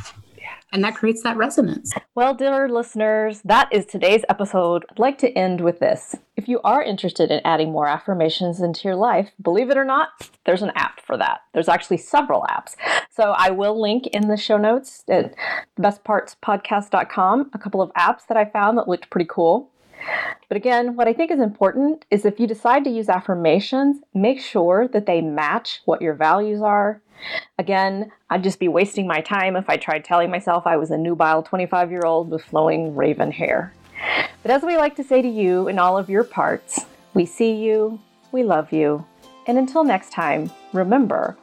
And 0.73 0.83
that 0.85 0.97
creates 0.97 1.23
that 1.23 1.37
resonance. 1.37 1.93
Well, 2.15 2.35
dear 2.35 2.69
listeners, 2.69 3.41
that 3.45 3.73
is 3.73 3.87
today's 3.87 4.25
episode. 4.29 4.85
I'd 4.91 4.99
like 4.99 5.19
to 5.19 5.31
end 5.33 5.61
with 5.61 5.79
this. 5.79 6.17
If 6.37 6.49
you 6.49 6.61
are 6.65 6.83
interested 6.83 7.31
in 7.31 7.41
adding 7.45 7.71
more 7.73 7.87
affirmations 7.87 8.61
into 8.61 8.89
your 8.89 8.97
life, 8.97 9.31
believe 9.41 9.71
it 9.71 9.77
or 9.77 9.85
not, 9.85 10.31
there's 10.45 10.63
an 10.63 10.73
app 10.75 11.01
for 11.01 11.17
that. 11.17 11.43
There's 11.55 11.69
actually 11.69 11.99
several 11.99 12.43
apps. 12.51 12.75
So 13.11 13.35
I 13.37 13.51
will 13.51 13.81
link 13.81 14.09
in 14.09 14.29
the 14.29 14.37
show 14.37 14.59
notes 14.59 15.05
at 15.09 15.35
bestpartspodcast.com 15.79 17.51
a 17.53 17.59
couple 17.59 17.81
of 17.81 17.93
apps 17.95 18.27
that 18.27 18.37
I 18.37 18.45
found 18.45 18.77
that 18.77 18.89
looked 18.89 19.09
pretty 19.09 19.29
cool. 19.31 19.71
But 20.49 20.57
again, 20.57 20.97
what 20.97 21.09
I 21.09 21.13
think 21.13 21.31
is 21.31 21.41
important 21.41 22.05
is 22.11 22.25
if 22.25 22.39
you 22.39 22.47
decide 22.47 22.85
to 22.85 22.91
use 22.91 23.09
affirmations, 23.09 23.99
make 24.15 24.41
sure 24.41 24.89
that 24.89 25.07
they 25.07 25.21
match 25.21 25.81
what 25.85 26.03
your 26.03 26.15
values 26.15 26.61
are. 26.63 27.01
Again, 27.59 28.13
I'd 28.31 28.45
just 28.45 28.61
be 28.61 28.69
wasting 28.69 29.07
my 29.07 29.21
time 29.21 29.57
if 29.57 29.69
I 29.69 29.77
tried 29.77 30.05
telling 30.05 30.31
myself 30.31 30.67
I 30.67 30.77
was 30.77 30.91
a 30.91 30.99
nubile 30.99 31.43
25 31.43 31.91
year 31.91 32.03
old 32.05 32.31
with 32.31 32.45
flowing 32.45 32.95
raven 32.95 33.33
hair. 33.33 33.73
But 34.43 34.51
as 34.51 34.63
we 34.63 34.77
like 34.77 34.95
to 34.97 35.05
say 35.05 35.23
to 35.23 35.29
you 35.29 35.69
in 35.69 35.79
all 35.79 35.99
of 35.99 36.11
your 36.11 36.25
parts, 36.25 36.85
we 37.15 37.25
see 37.25 37.53
you, 37.53 37.99
we 38.31 38.43
love 38.43 38.73
you, 38.73 39.05
and 39.47 39.59
until 39.59 39.85
next 39.85 40.13
time, 40.13 40.51
remember 40.73 41.37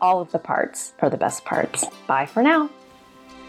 all 0.00 0.20
of 0.20 0.32
the 0.32 0.38
parts 0.38 0.92
are 1.00 1.08
the 1.08 1.16
best 1.16 1.44
parts. 1.44 1.86
Bye 2.06 2.26
for 2.26 2.42
now. 2.42 2.68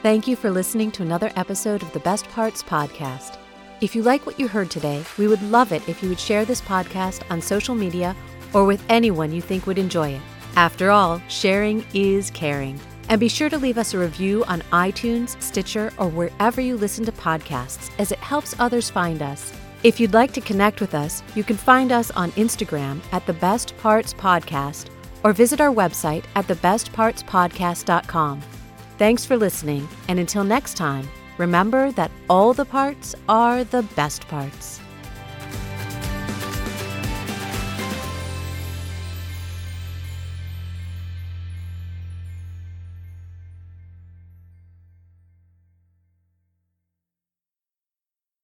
Thank 0.04 0.28
you 0.28 0.36
for 0.36 0.52
listening 0.52 0.92
to 0.92 1.02
another 1.02 1.32
episode 1.36 1.82
of 1.82 1.92
the 1.94 2.00
Best 2.00 2.28
Parts 2.30 2.62
Podcast. 2.62 3.38
If 3.84 3.94
you 3.96 4.02
like 4.02 4.26
what 4.26 4.40
you 4.40 4.48
heard 4.48 4.72
today, 4.72 5.04
we 5.18 5.28
would 5.28 5.42
love 5.42 5.74
it 5.74 5.90
if 5.90 6.02
you 6.02 6.08
would 6.08 6.20
share 6.20 6.46
this 6.46 6.62
podcast 6.62 7.30
on 7.30 7.42
social 7.42 7.76
media 7.76 8.16
or 8.54 8.64
with 8.64 8.82
anyone 8.88 9.34
you 9.34 9.42
think 9.42 9.68
would 9.68 9.78
enjoy 9.78 10.12
it. 10.12 10.22
After 10.56 10.90
all, 10.90 11.22
sharing 11.28 11.86
is 11.94 12.32
caring. 12.32 12.80
And 13.10 13.20
be 13.20 13.28
sure 13.28 13.50
to 13.50 13.58
leave 13.58 13.78
us 13.78 13.94
a 13.94 14.00
review 14.00 14.46
on 14.46 14.62
iTunes, 14.72 15.36
Stitcher, 15.44 15.92
or 15.98 16.08
wherever 16.08 16.62
you 16.62 16.78
listen 16.78 17.04
to 17.04 17.12
podcasts, 17.12 17.92
as 18.00 18.14
it 18.14 18.20
helps 18.20 18.56
others 18.58 18.90
find 18.90 19.22
us. 19.22 19.52
If 19.84 20.00
you'd 20.00 20.14
like 20.14 20.32
to 20.32 20.40
connect 20.40 20.80
with 20.80 20.96
us, 20.96 21.22
you 21.36 21.44
can 21.44 21.58
find 21.58 21.92
us 21.92 22.10
on 22.12 22.32
Instagram 22.32 23.02
at 23.12 23.26
the 23.26 23.34
Best 23.34 23.76
Parts 23.80 24.14
Podcast 24.14 24.88
or 25.26 25.34
visit 25.34 25.60
our 25.60 25.74
website 25.74 26.24
at 26.38 26.48
thebestpartspodcast.com. 26.48 28.42
Thanks 28.98 29.26
for 29.26 29.36
listening, 29.36 29.90
and 30.08 30.22
until 30.22 30.46
next 30.46 30.78
time, 30.78 31.06
remember 31.38 31.92
that 31.94 32.12
all 32.30 32.54
the 32.54 32.66
parts 32.66 33.16
are 33.28 33.64
the 33.64 33.84
best 33.96 34.28
parts. 34.28 34.83